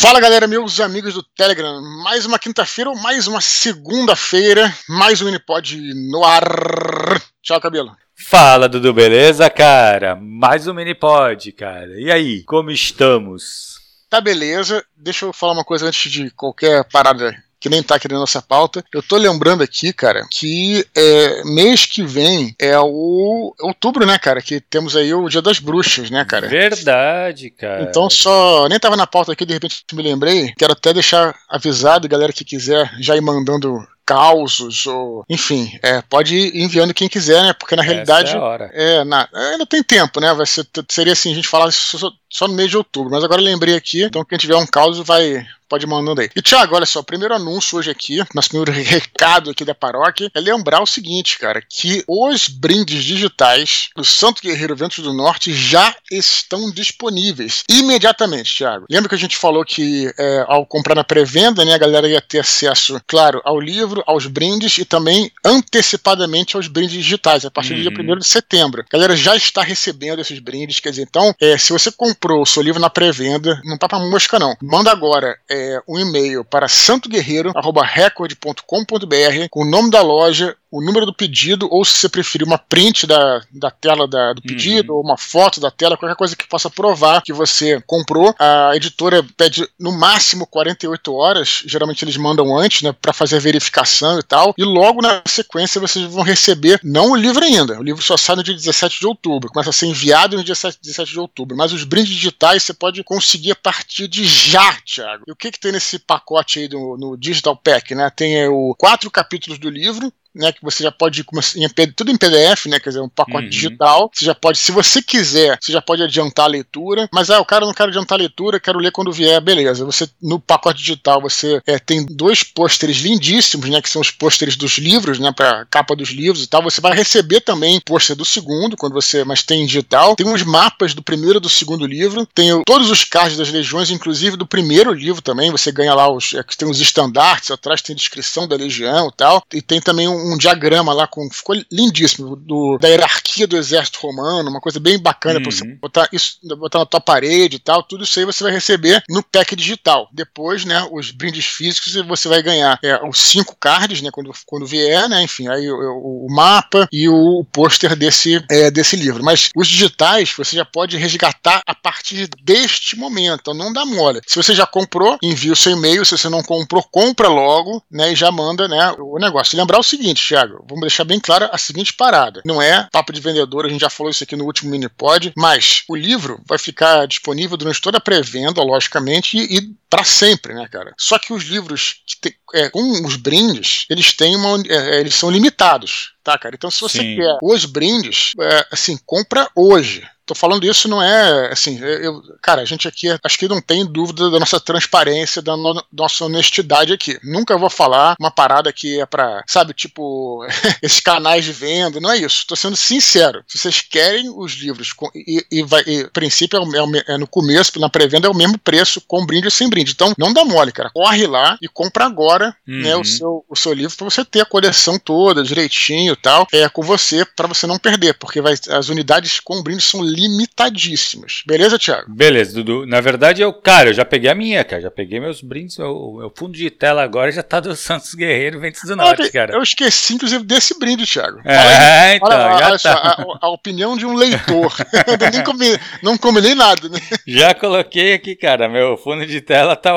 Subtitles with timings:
[0.00, 1.78] Fala galera, meus amigos do Telegram.
[2.02, 5.78] Mais uma quinta-feira ou mais uma segunda-feira, mais um Minipod
[6.10, 7.20] no ar.
[7.42, 7.94] Tchau, cabelo.
[8.16, 10.16] Fala, Dudu, beleza, cara?
[10.16, 12.00] Mais um Minipod, cara.
[12.00, 13.78] E aí, como estamos?
[14.08, 14.82] Tá beleza.
[14.96, 18.40] Deixa eu falar uma coisa antes de qualquer parada que nem tá aqui na nossa
[18.40, 18.82] pauta.
[18.92, 24.40] Eu tô lembrando aqui, cara, que é, mês que vem é o outubro, né, cara?
[24.40, 26.48] Que temos aí o Dia das Bruxas, né, cara?
[26.48, 27.82] Verdade, cara.
[27.82, 28.66] Então só.
[28.68, 30.52] Nem tava na pauta aqui, de repente me lembrei.
[30.56, 36.34] Quero até deixar avisado, galera que quiser já ir mandando causos, ou enfim, é, pode
[36.34, 37.52] ir enviando quem quiser, né?
[37.52, 38.32] Porque na Essa realidade.
[38.32, 38.70] É a hora.
[38.74, 40.34] É, na, ainda tem tempo, né?
[40.34, 43.12] Vai ser, seria assim, a gente falar isso só, só no mês de outubro.
[43.12, 45.46] Mas agora lembrei aqui, então quem tiver um caos vai.
[45.70, 46.28] Pode ir mandando aí.
[46.34, 50.28] E Thiago, olha só, o primeiro anúncio hoje aqui, nosso primeiro recado aqui da paróquia,
[50.34, 55.52] é lembrar o seguinte, cara, que os brindes digitais do Santo Guerreiro Ventos do Norte
[55.52, 58.86] já estão disponíveis imediatamente, Thiago.
[58.90, 62.20] Lembra que a gente falou que é, ao comprar na pré-venda, né, a galera ia
[62.20, 67.74] ter acesso, claro, ao livro, aos brindes e também antecipadamente aos brindes digitais, a partir
[67.74, 68.14] do dia Uhum.
[68.14, 68.82] 1 de setembro.
[68.82, 72.46] A galera já está recebendo esses brindes, quer dizer, então, é, se você comprou o
[72.46, 74.56] seu livro na pré-venda, não tá pra mosca não.
[74.62, 81.14] Manda agora é, um e-mail para santoguerreiro.record.com.br com o nome da loja, o número do
[81.14, 85.16] pedido, ou se você preferir uma print da, da tela da- do pedido, ou uma
[85.18, 88.34] foto da tela, qualquer coisa que possa provar que você comprou.
[88.38, 93.40] A editora pede no máximo 48 horas, geralmente eles mandam antes, né, para fazer a
[93.40, 97.82] verificação e tal, e logo na sequência vocês vão receber, não o livro ainda, o
[97.82, 100.78] livro só sai no dia 17 de outubro, começa a ser enviado no dia 7
[100.80, 105.24] 17 de outubro, mas os brindes digitais você pode conseguir a partir de já, Thiago.
[105.26, 108.10] E o que que tem nesse pacote aí do, no Digital Pack, né?
[108.10, 112.16] Tem o quatro capítulos do livro, né, que você já pode começar em tudo em
[112.16, 113.50] PDF, né, quer dizer, um pacote Uhum.
[113.50, 114.10] digital.
[114.12, 117.08] Você já pode, se você quiser, você já pode adiantar a leitura.
[117.12, 119.84] Mas ah, o cara não quer adiantar a leitura, quero ler quando vier, beleza.
[119.84, 124.56] Você no pacote digital você é, tem dois pôsteres lindíssimos, né, que são os pôsteres
[124.56, 126.62] dos livros, né, para capa dos livros e tal.
[126.62, 130.14] Você vai receber também pôster do segundo quando você, mas tem em digital.
[130.16, 132.26] Tem os mapas do primeiro e do segundo livro.
[132.34, 135.50] Tem o- todos os cards das legiões, inclusive do primeiro livro também.
[135.50, 139.42] Você ganha lá os, é, tem os estandartes atrás tem descrição da legião e tal.
[139.52, 143.98] E tem também um, um diagrama lá com ficou lindíssimo do, da hierarquia do exército
[144.02, 145.78] romano, uma coisa bem bacana pra você Uhum.
[145.80, 147.82] botar isso, botar na tua parede e tal.
[147.82, 150.08] Tudo isso aí você vai receber no pack digital.
[150.12, 154.66] Depois, né, os brindes físicos você vai ganhar é, os cinco cards, né, quando, quando
[154.66, 159.22] vier, né, enfim, aí o, o- o mapa e o, pôster desse, é, desse livro.
[159.24, 164.20] Mas os digitais você já pode resgatar a partir deste momento, então não dá mole.
[164.26, 168.12] Se você já comprou, envia o seu e-mail, se você não comprou, compra logo, né,
[168.12, 169.54] e já manda, né, o negócio.
[169.54, 172.42] E lembrar o seguinte, Thiago, vamos deixar bem clara a seguinte parada.
[172.44, 175.82] Não é papo de vendedor, a gente já falou isso aqui no último mini-pod, mas
[175.88, 180.68] o livro vai ficar disponível durante toda a pré-venda, logicamente, e, e para sempre, né,
[180.70, 180.94] cara?
[180.98, 185.14] Só que os livros que tem- é, com os brindes, eles têm uma, é, eles
[185.14, 186.54] são limitados, tá, cara?
[186.54, 187.16] Então, se você Sim.
[187.16, 190.06] quer os brindes, é, assim, compra hoje.
[190.30, 193.84] Tô falando isso não é assim, eu, cara, a gente aqui acho que não tem
[193.84, 197.18] dúvida da nossa transparência, da no- nossa honestidade aqui.
[197.24, 200.46] Nunca vou falar uma parada que é pra, sabe, tipo,
[200.80, 202.44] esses canais de venda, não é isso.
[202.46, 203.42] Tô sendo sincero.
[203.48, 207.18] Se vocês querem os livros com- e, e vai, e, princípio é, o- é é
[207.18, 209.90] no começo, na pré-venda é o mesmo preço com brinde ou sem brinde.
[209.90, 210.90] Então não dá mole, cara.
[210.94, 213.00] Corre lá e compra agora, né, Uhum.
[213.00, 216.68] o seu, o seu livro pra você ter a coleção toda direitinho e tal, é
[216.68, 221.42] com você pra você não perder, porque vai, as unidades com brinde são limitadíssimas.
[221.46, 222.12] Beleza, Thiago?
[222.12, 222.86] Beleza, Dudu.
[222.86, 224.82] Na verdade, eu, cara, eu já peguei a minha, cara.
[224.82, 225.78] Já peguei meus brindes.
[225.78, 229.32] O meu fundo de tela agora já tá do Santos Guerreiro Ventos do Norte, Olha,
[229.32, 229.54] cara.
[229.54, 231.42] Eu esqueci, inclusive, desse brinde, Thiago.
[231.42, 232.10] Fala aí.
[232.12, 233.26] É, então, Olha, já olha só, tá.
[233.42, 234.72] a, a opinião de um leitor.
[235.20, 236.98] Eu nem comi- não combinei nada, né?
[237.26, 238.68] Já coloquei aqui, cara.
[238.68, 239.92] Meu fundo de tela tá,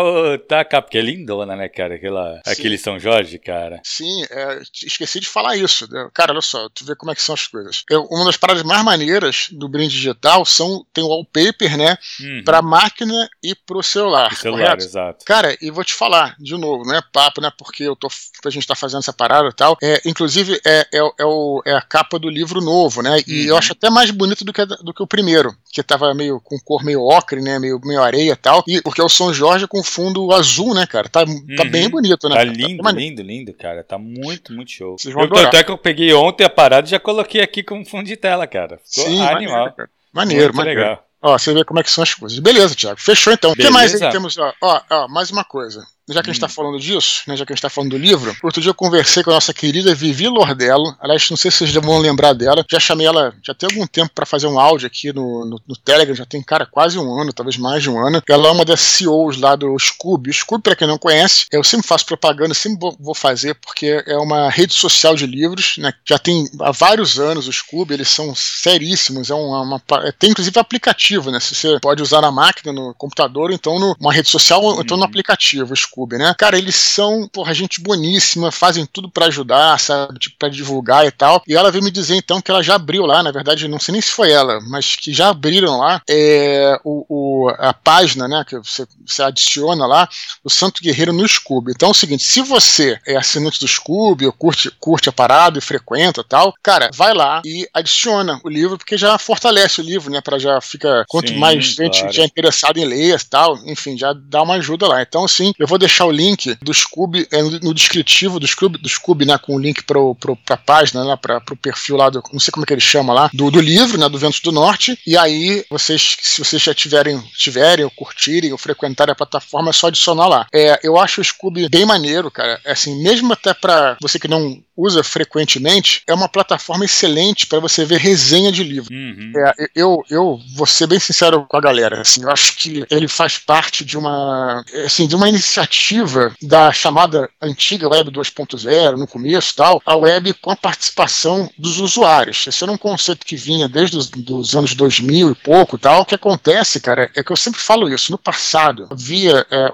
[0.47, 1.95] tá cá, porque é lindona, né, cara?
[1.95, 2.51] Aquela, Sim.
[2.51, 3.79] aquele São Jorge, cara.
[3.83, 5.91] Sim, é, esqueci de falar isso.
[5.91, 6.07] né?
[6.13, 7.83] Cara, olha só, tu vê como é que são as coisas.
[7.89, 11.97] Eu- uma das paradas mais maneiras do brinde digital são tem o wallpaper, né?
[12.22, 12.44] Uhum.
[12.46, 14.31] Pra máquina e pro celular.
[14.31, 14.84] O celular, correto?
[14.85, 15.25] exato.
[15.25, 17.51] Cara, e vou te falar, de novo, não é papo, né?
[17.57, 18.07] Porque eu tô,
[18.45, 19.77] a gente tá fazendo essa parada e tal.
[19.81, 23.18] É, inclusive, é, é, é, o- é a capa do livro novo, né?
[23.27, 23.48] E Uhum.
[23.50, 26.57] eu acho até mais bonito do que, do que o primeiro, que tava meio com
[26.59, 27.59] cor meio ocre, né?
[27.59, 28.63] Meio, meio areia e tal.
[28.68, 31.09] E, porque é o São Jorge com fundo azul, né, cara?
[31.09, 31.31] Tá, tá
[31.63, 31.69] Uhum.
[31.71, 32.36] bem bonito, né?
[32.36, 32.51] Tá cara?
[32.57, 33.09] lindo, maneiro.
[33.09, 33.83] lindo, lindo, cara.
[33.83, 34.98] Tá muito, muito show.
[34.98, 35.45] Vocês vão Eu, adorar.
[35.45, 38.16] tanto é que eu peguei ontem a parada e já coloquei aqui como fundo de
[38.16, 38.80] tela, cara.
[38.86, 39.56] Ficou Sim, animal.
[39.56, 39.89] maneiro, cara.
[40.13, 40.80] Maneiro, Muito maneiro.
[40.81, 41.07] legal.
[41.21, 42.38] Ó, você vê como é que são as coisas.
[42.39, 43.00] Beleza, Thiago.
[43.00, 43.51] Fechou então.
[43.51, 44.38] O que mais aí temos?
[44.38, 45.83] Ó, ó, ó, mais uma coisa.
[46.09, 46.50] Já que a gente está hum.
[46.50, 49.23] falando disso, né, já que a gente está falando do livro, outro dia eu conversei
[49.23, 50.95] com a nossa querida Vivi Lordello.
[51.00, 52.65] Aliás, não sei se vocês vão lembrar dela.
[52.69, 55.75] Já chamei ela já tem algum tempo para fazer um áudio aqui no, no, no,
[55.75, 58.21] Telegram, já tem, cara, quase um ano, talvez mais de um ano.
[58.27, 60.29] Ela é uma das CEOs lá do Scoob.
[60.29, 64.17] O Scoob, para quem não conhece, eu sempre faço propaganda, sempre vou, fazer, porque é
[64.17, 65.94] uma rede social de livros, né?
[66.03, 69.29] Já tem há vários anos o Scoob, eles são seríssimos.
[69.29, 71.39] É uma, uma é, tem inclusive aplicativo, né?
[71.39, 75.03] Se você pode usar na máquina, no computador, então numa rede social, ou então no
[75.03, 75.09] uhum.
[75.09, 76.34] aplicativo, o Scoob, né?
[76.38, 80.18] Cara, eles são, porra, gente boníssima, fazem tudo para ajudar, sabe?
[80.18, 81.42] Tipo, pra divulgar e tal.
[81.48, 83.94] E ela veio me dizer então que ela já abriu lá, na verdade, não sei
[83.94, 88.44] nem se foi ela, mas que já abriram lá é, o, o, a página, né?
[88.48, 90.10] Que você, você adiciona lá
[90.44, 91.72] o Santo Guerreiro no Scoob.
[91.72, 95.60] Então é o seguinte: se você é assinante do Scoob, ou curte, curte a parada
[95.60, 100.12] e frequenta tal, cara, vai lá e adiciona o livro, porque já fortalece o livro,
[100.12, 100.22] né?
[100.22, 101.06] Para já fica.
[101.07, 102.13] Quanto Sim, mais gente claro.
[102.13, 105.01] já é interessado em ler tal, enfim, já dá uma ajuda lá.
[105.01, 108.89] Então, assim, eu vou deixar o link do Scoob é, no descritivo do Scoob, do
[108.89, 109.38] Scoob, né?
[109.38, 112.24] Com o link pro, pro, pra página, né, pra, pro perfil lá do.
[112.31, 114.07] Não sei como é que ele chama lá, do, do livro, né?
[114.07, 114.97] Do Ventos do Norte.
[115.06, 119.74] E aí, vocês, se vocês já tiverem, tiverem, ou curtirem, ou frequentarem a plataforma, é
[119.74, 120.47] só adicionar lá.
[120.53, 122.59] É, eu acho o Scoob bem maneiro, cara.
[122.63, 127.59] É assim, mesmo até para você que não usa frequentemente, é uma plataforma excelente para
[127.59, 128.93] você ver resenha de livro.
[128.93, 129.31] Uhum.
[129.35, 132.01] É, eu, eu vou ser bem sincero com a galera.
[132.01, 137.29] Assim, eu acho que ele faz parte de uma, assim, de uma iniciativa da chamada
[137.41, 142.45] antiga Web 2.0, no começo tal, a web com a participação dos usuários.
[142.47, 146.01] Esse era um conceito que vinha desde os dos anos 2000 e pouco tal.
[146.01, 148.11] O que acontece, cara, é que eu sempre falo isso.
[148.11, 149.69] No passado, havia, é,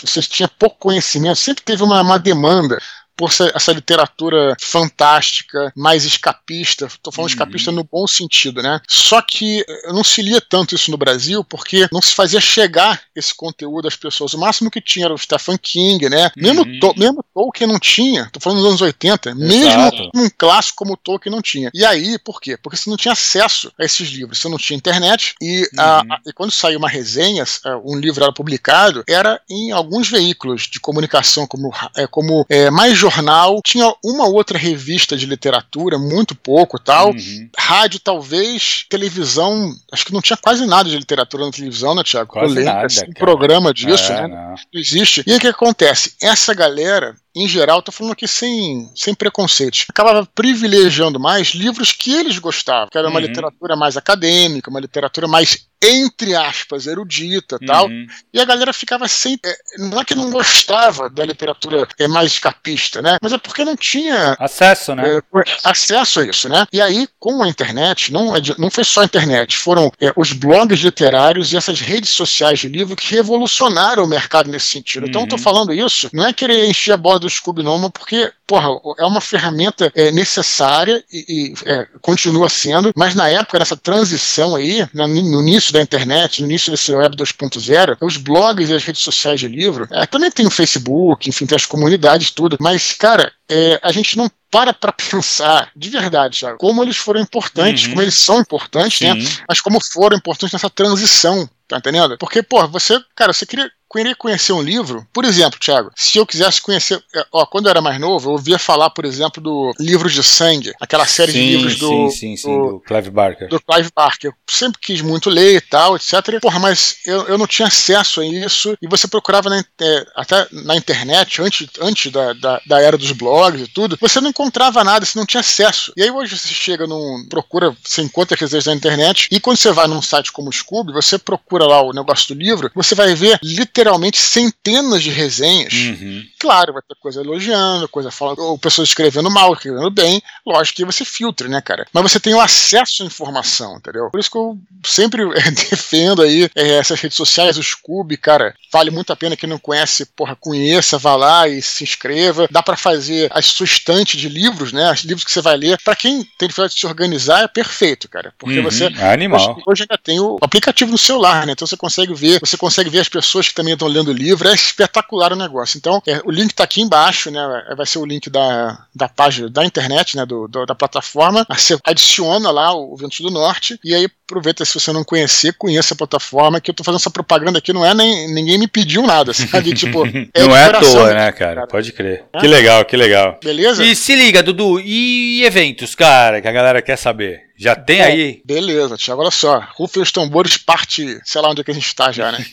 [0.00, 2.78] pessoas tinham pouco conhecimento, sempre teve uma, uma demanda
[3.16, 6.86] por essa literatura fantástica, mais escapista.
[6.86, 7.34] Estou falando uhum.
[7.34, 8.80] escapista no bom sentido, né?
[8.86, 13.34] Só que não se lia tanto isso no Brasil porque não se fazia chegar esse
[13.34, 14.34] conteúdo às pessoas.
[14.34, 16.30] O máximo que tinha era o Stephen King, né?
[16.36, 16.42] Uhum.
[16.42, 18.28] Mesmo, to, mesmo Tolkien não tinha.
[18.32, 19.30] Tô falando dos anos 80.
[19.30, 19.96] Exato.
[19.96, 21.70] Mesmo um clássico como Tolkien não tinha.
[21.72, 22.56] E aí, por quê?
[22.56, 24.38] Porque você não tinha acesso a esses livros.
[24.38, 25.68] Você não tinha internet e, uhum.
[25.78, 27.44] a, a, e quando saiu uma resenha,
[27.84, 32.98] um livro era publicado, era em alguns veículos de comunicação como, é, como é, mais
[33.10, 37.10] jornal, tinha uma outra revista de literatura, muito pouco tal.
[37.10, 37.48] Uhum.
[37.58, 42.32] Rádio, talvez, televisão, acho que não tinha quase nada de literatura na televisão, né, Tiago?
[42.32, 44.28] Quase nada, assim, um programa disso, é, né?
[44.28, 44.50] Não.
[44.50, 45.22] não existe.
[45.26, 46.14] E o que acontece?
[46.20, 52.14] Essa galera em geral, tô falando aqui sem, sem preconceitos, acabava privilegiando mais livros que
[52.14, 53.26] eles gostavam, que era uma uhum.
[53.26, 57.86] literatura mais acadêmica, uma literatura mais entre aspas, erudita tal.
[57.86, 58.06] Uhum.
[58.32, 59.38] E a galera ficava sem.
[59.44, 63.18] É, não é que não gostava da literatura é, mais escapista, né?
[63.22, 64.36] Mas é porque não tinha.
[64.38, 65.18] Acesso, né?
[65.18, 65.22] É,
[65.64, 66.66] acesso a isso, né?
[66.72, 70.80] E aí, com a internet, não, não foi só a internet, foram é, os blogs
[70.80, 75.04] literários e essas redes sociais de livro que revolucionaram o mercado nesse sentido.
[75.04, 75.08] Uhum.
[75.10, 75.42] Então, eu tô uhum.
[75.42, 78.68] falando isso, não é querer encher a bola do Scooby Noma, porque, porra,
[78.98, 84.54] é uma ferramenta é, necessária e, e é, continua sendo, mas na época, nessa transição
[84.54, 89.02] aí, no início da internet, no início desse web 2.0, os blogs e as redes
[89.02, 93.32] sociais de livro, é, também tem o Facebook, enfim, tem as comunidades, tudo, mas, cara,
[93.48, 96.58] é, a gente não para para pensar de verdade, sabe?
[96.58, 97.90] como eles foram importantes, uhum.
[97.90, 99.14] como eles são importantes, né?
[99.48, 102.16] mas como foram importantes nessa transição, tá entendendo?
[102.18, 106.26] Porque, pô, você, cara, você queria querer conhecer um livro, por exemplo, Thiago, se eu
[106.26, 109.72] quisesse conhecer, é, ó, quando eu era mais novo, eu ouvia falar, por exemplo, do
[109.78, 113.10] Livros de Sangue, aquela série sim, de livros do, sim, sim, sim, do, do Clive
[113.10, 113.48] Barker.
[113.48, 114.30] Do Clive Barker.
[114.30, 116.40] Eu sempre quis muito ler e tal, etc.
[116.40, 120.46] Porra, mas eu, eu não tinha acesso a isso e você procurava na, é, até
[120.52, 124.82] na internet, antes, antes da, da, da, era dos blogs e tudo, você não encontrava
[124.84, 125.92] nada, você não tinha acesso.
[125.96, 129.72] E aí hoje você chega num, procura, você encontra resenhas na internet e quando você
[129.72, 133.14] vai num site como o Scoob, você procura lá o negócio do livro, você vai
[133.14, 135.72] ver literalmente literalmente centenas de resenhas.
[135.72, 136.24] Uhum.
[136.38, 140.22] Claro, vai ter coisa elogiando, coisa falando, ou pessoas escrevendo mal, escrevendo bem.
[140.46, 141.86] Lógico que você filtra, né, cara?
[141.92, 144.10] Mas você tem o acesso à informação, entendeu?
[144.10, 145.22] Por isso que eu sempre
[145.70, 148.54] defendo aí é, essas redes sociais, o Scoob, cara.
[148.72, 152.48] Vale muito a pena quem não conhece, porra, conheça, vá lá e se inscreva.
[152.50, 154.90] Dá para fazer a sua estante de livros, né?
[154.90, 155.78] Os livros que você vai ler.
[155.84, 158.32] Para quem tem dificuldade de se organizar, é perfeito, cara.
[158.38, 158.64] Porque uhum.
[158.64, 158.86] você.
[158.86, 159.52] É animal.
[159.52, 161.52] Hoje, hoje ainda tem o aplicativo no celular, né?
[161.52, 164.48] Então você consegue ver, você consegue ver as pessoas que também estão lendo o livro,
[164.48, 165.78] é espetacular o negócio.
[165.78, 167.40] Então, é, o link está aqui embaixo, né?
[167.76, 170.24] Vai ser o link da, da página da internet, né?
[170.24, 171.46] Do, do da plataforma.
[171.50, 175.94] Você adiciona lá o Ventos do Norte e aí aproveita se você não conhecer, conheça
[175.94, 179.02] a plataforma, que eu tô fazendo essa propaganda aqui, não é nem ninguém me pediu
[179.02, 179.72] nada, sabe?
[179.74, 181.54] tipo, é não é à toa, né, cara?
[181.54, 181.66] cara?
[181.66, 182.24] Pode crer.
[182.32, 182.38] É?
[182.40, 183.38] Que legal, que legal.
[183.42, 183.84] Beleza?
[183.84, 187.46] E se liga, Dudu, e eventos, cara, que a galera quer saber?
[187.58, 188.42] Já tem aí.
[188.44, 189.66] Beleza, Thiago, olha só.
[189.74, 192.44] Rufem os tambores, parte, sei lá onde é que a gente está já, né?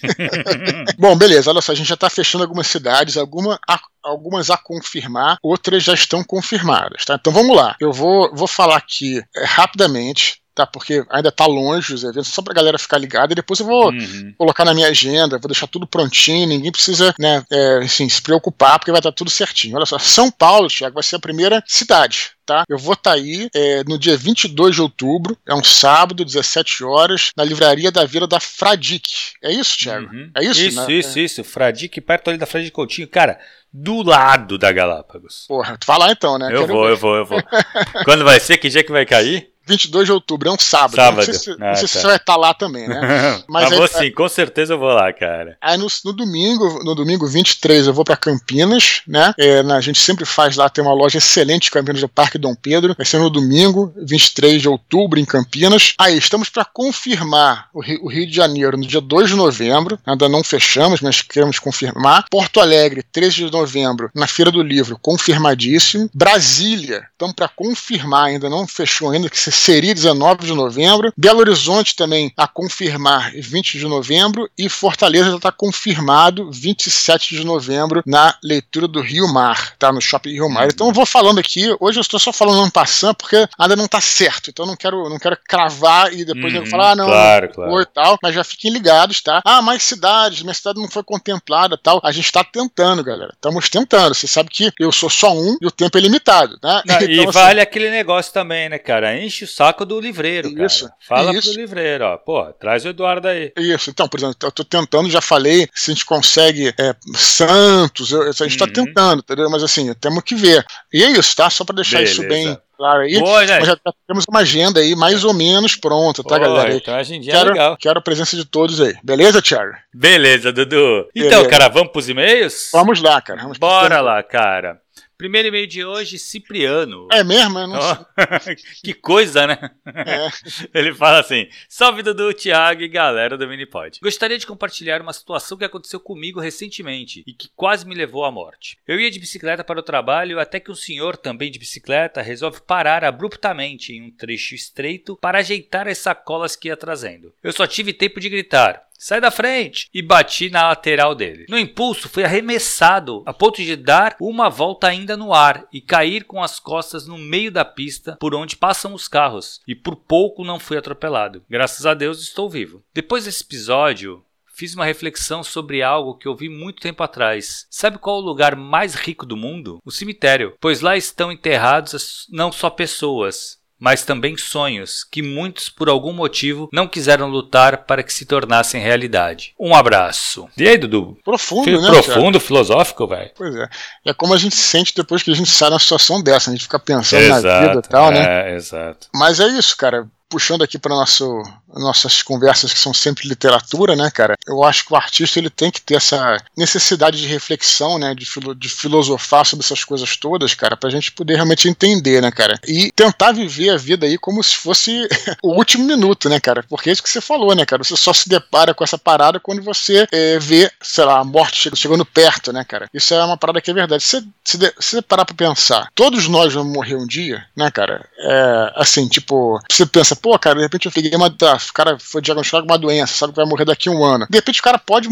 [0.97, 4.57] Bom, beleza, olha só, a gente já está fechando algumas cidades, alguma, a, algumas a
[4.57, 7.15] confirmar, outras já estão confirmadas, tá?
[7.19, 7.75] Então vamos lá.
[7.79, 10.67] Eu vou, vou falar aqui é, rapidamente tá?
[10.67, 13.91] Porque ainda tá longe os eventos, só pra galera ficar ligada, e depois eu vou
[13.91, 14.33] uhum.
[14.37, 18.79] colocar na minha agenda, vou deixar tudo prontinho, ninguém precisa, né, é, assim, se preocupar,
[18.79, 19.75] porque vai estar tá tudo certinho.
[19.75, 22.63] Olha só, São Paulo, Thiago, vai ser a primeira cidade, tá?
[22.69, 26.83] Eu vou estar tá aí é, no dia 22 de outubro, é um sábado, 17
[26.83, 29.33] horas, na livraria da Vila da Fradique.
[29.41, 30.07] É isso, Thiago?
[30.13, 30.31] Uhum.
[30.35, 30.93] É isso, Isso, né?
[30.93, 31.21] isso, é.
[31.21, 31.43] isso.
[31.43, 33.07] Fradique, perto ali da Fradique Coutinho.
[33.07, 33.39] Cara,
[33.71, 35.45] do lado da Galápagos.
[35.47, 36.47] Porra, tu vai lá então, né?
[36.47, 36.91] Eu Quero vou, ver.
[36.91, 37.43] eu vou, eu vou.
[38.05, 38.57] Quando vai ser?
[38.57, 39.52] Que dia que vai cair?
[39.65, 40.95] 22 de outubro, é um sábado.
[40.95, 41.17] sábado.
[41.17, 41.87] Não sei, se, ah, não sei tá.
[41.87, 43.43] se você vai estar tá lá também, né?
[43.47, 45.57] Mas aí, vou sim, com certeza eu vou lá, cara.
[45.61, 49.33] Aí no, no domingo, no domingo 23, eu vou para Campinas, né?
[49.37, 52.93] É, a gente sempre faz lá, tem uma loja excelente Campinas do Parque Dom Pedro.
[52.97, 55.93] Vai ser no domingo, 23 de outubro, em Campinas.
[55.97, 59.99] Aí, estamos para confirmar o Rio, o Rio, de Janeiro no dia 2 de novembro.
[60.05, 62.25] Ainda não fechamos, mas queremos confirmar.
[62.29, 66.09] Porto Alegre, 13 de novembro, na Feira do Livro, confirmadíssimo.
[66.13, 71.13] Brasília, estamos para confirmar, ainda não fechou ainda, que seria 19 de novembro.
[71.17, 74.49] Belo Horizonte também a confirmar 20 de novembro.
[74.57, 79.91] E Fortaleza já está confirmado 27 de novembro na leitura do Rio Mar, tá?
[79.91, 80.67] No Shopping Rio Mar.
[80.67, 83.85] Então eu vou falando aqui, hoje eu estou só falando um passando porque ainda não
[83.85, 84.49] está certo.
[84.49, 87.49] Então eu não quero, não quero cravar e depois uhum, eu falar, ah, não, claro,
[87.49, 87.81] claro.
[87.81, 88.17] e tal.
[88.21, 89.41] Mas já fiquem ligados, tá?
[89.45, 91.99] Ah, mais cidades, minha cidade não foi contemplada tal.
[92.03, 93.31] A gente está tentando, galera.
[93.33, 94.13] Estamos tentando.
[94.13, 96.81] Você sabe que eu sou só um e o tempo é limitado, né?
[96.85, 99.17] Não, então, e assim, vale aquele negócio também, né, cara?
[99.17, 100.95] Enche o saco do livreiro, isso, cara.
[101.07, 101.51] Fala isso.
[101.51, 102.17] pro livreiro, ó.
[102.17, 103.51] Pô, traz o Eduardo aí.
[103.57, 108.11] Isso, então, por exemplo, eu tô tentando, já falei, se a gente consegue é, Santos,
[108.11, 108.73] eu, a gente tá uhum.
[108.73, 109.49] tá tentando, entendeu?
[109.49, 110.65] Mas assim, temos que ver.
[110.91, 111.49] E é isso, tá?
[111.49, 112.13] Só para deixar Beleza.
[112.13, 113.19] isso bem claro aí.
[113.19, 113.63] Boa, né?
[113.63, 116.75] já temos uma agenda aí mais ou menos pronta, tá, Pô, galera?
[116.75, 117.77] Então a agendinha quero, é legal.
[117.77, 118.93] Quero a presença de todos aí.
[119.03, 119.73] Beleza, Thiago?
[119.93, 121.07] Beleza, Dudu.
[121.15, 121.49] Então, Beleza.
[121.49, 122.69] cara, vamos pros e-mails?
[122.73, 123.41] Vamos lá, cara.
[123.41, 124.82] Vamos Bora lá, cara.
[125.23, 127.07] Primeiro e-mail de hoje, Cipriano.
[127.09, 127.57] É mesmo?
[127.57, 128.05] Eu não oh,
[128.83, 129.71] que coisa, né?
[129.85, 130.27] É.
[130.77, 134.01] Ele fala assim: Salve Dudu, Thiago e galera do Minipod.
[134.03, 138.31] Gostaria de compartilhar uma situação que aconteceu comigo recentemente e que quase me levou à
[138.31, 138.77] morte.
[138.85, 142.59] Eu ia de bicicleta para o trabalho até que um senhor, também de bicicleta, resolve
[142.59, 147.33] parar abruptamente em um trecho estreito para ajeitar as sacolas que ia trazendo.
[147.41, 149.89] Eu só tive tempo de gritar: sai da frente!
[149.93, 151.45] E bati na lateral dele.
[151.49, 156.23] No impulso, fui arremessado a ponto de dar uma volta ainda no ar e cair
[156.23, 159.61] com as costas no meio da pista por onde passam os carros.
[159.67, 161.43] E por pouco não fui atropelado.
[161.49, 162.81] Graças a Deus estou vivo.
[162.93, 164.23] Depois desse episódio,
[164.55, 167.67] fiz uma reflexão sobre algo que eu vi muito tempo atrás.
[167.69, 169.79] Sabe qual é o lugar mais rico do mundo?
[169.83, 175.89] O cemitério, pois lá estão enterrados não só pessoas, mas também sonhos que muitos, por
[175.89, 179.53] algum motivo, não quiseram lutar para que se tornassem realidade.
[179.59, 180.47] Um abraço.
[180.57, 181.17] E aí, Dudu?
[181.21, 181.87] Profundo, F né?
[181.89, 182.47] Profundo, cara?
[182.47, 183.31] filosófico, velho.
[183.35, 183.67] Pois é.
[184.05, 186.63] É como a gente sente depois que a gente sai numa situação dessa, a gente
[186.63, 188.51] fica pensando exato, na vida e tal, né?
[188.51, 189.09] É, exato.
[189.13, 191.43] Mas é isso, cara puxando aqui para nosso
[191.79, 194.35] nossas conversas que são sempre literatura, né, cara?
[194.47, 198.25] Eu acho que o artista ele tem que ter essa necessidade de reflexão, né, de,
[198.25, 202.59] filo, de filosofar sobre essas coisas todas, cara, pra gente poder realmente entender, né, cara?
[202.67, 205.07] E tentar viver a vida aí como se fosse
[205.41, 206.63] o último minuto, né, cara?
[206.69, 207.83] Porque é isso que você falou, né, cara?
[207.83, 211.71] Você só se depara com essa parada quando você é, vê, sei lá, a morte
[211.75, 212.87] chegando perto, né, cara?
[212.93, 214.03] Isso é uma parada que é verdade.
[214.03, 218.05] Se você se parar pra pensar, todos nós vamos morrer um dia, né, cara?
[218.19, 221.29] É, assim, tipo, você pensa, pô, cara, de repente eu peguei uma.
[221.29, 224.05] Tá, o cara foi diagnosticado com uma doença, sabe que vai morrer daqui a um
[224.05, 224.25] ano.
[224.29, 225.09] De repente o cara pode.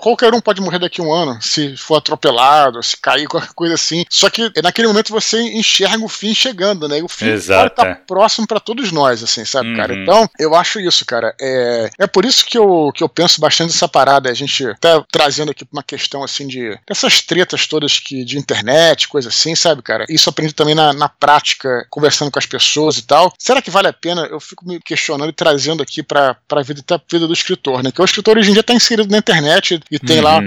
[0.00, 3.74] Qualquer um pode morrer daqui a um ano, se for atropelado, se cair, qualquer coisa
[3.74, 4.06] assim.
[4.08, 6.98] Só que naquele momento você enxerga o fim chegando, né?
[6.98, 7.94] E o fim Exato, tá é.
[7.94, 9.76] próximo para todos nós, assim, sabe, uhum.
[9.76, 9.94] cara?
[9.94, 11.34] Então, eu acho isso, cara.
[11.38, 14.30] É, é por isso que eu, que eu penso bastante nessa parada.
[14.30, 16.78] A gente tá trazendo aqui uma questão, assim, de.
[16.88, 20.06] dessas tretas todas que, de internet, coisa assim, sabe, cara?
[20.08, 23.30] Isso aprendi também na, na prática, conversando com as pessoas e tal.
[23.38, 24.26] Será que vale a pena?
[24.30, 27.90] Eu fico me questionando e trazendo aqui para a vida, vida do escritor, né?
[27.90, 30.24] Que o escritor hoje em dia está inserido na internet e tem uhum.
[30.24, 30.40] lá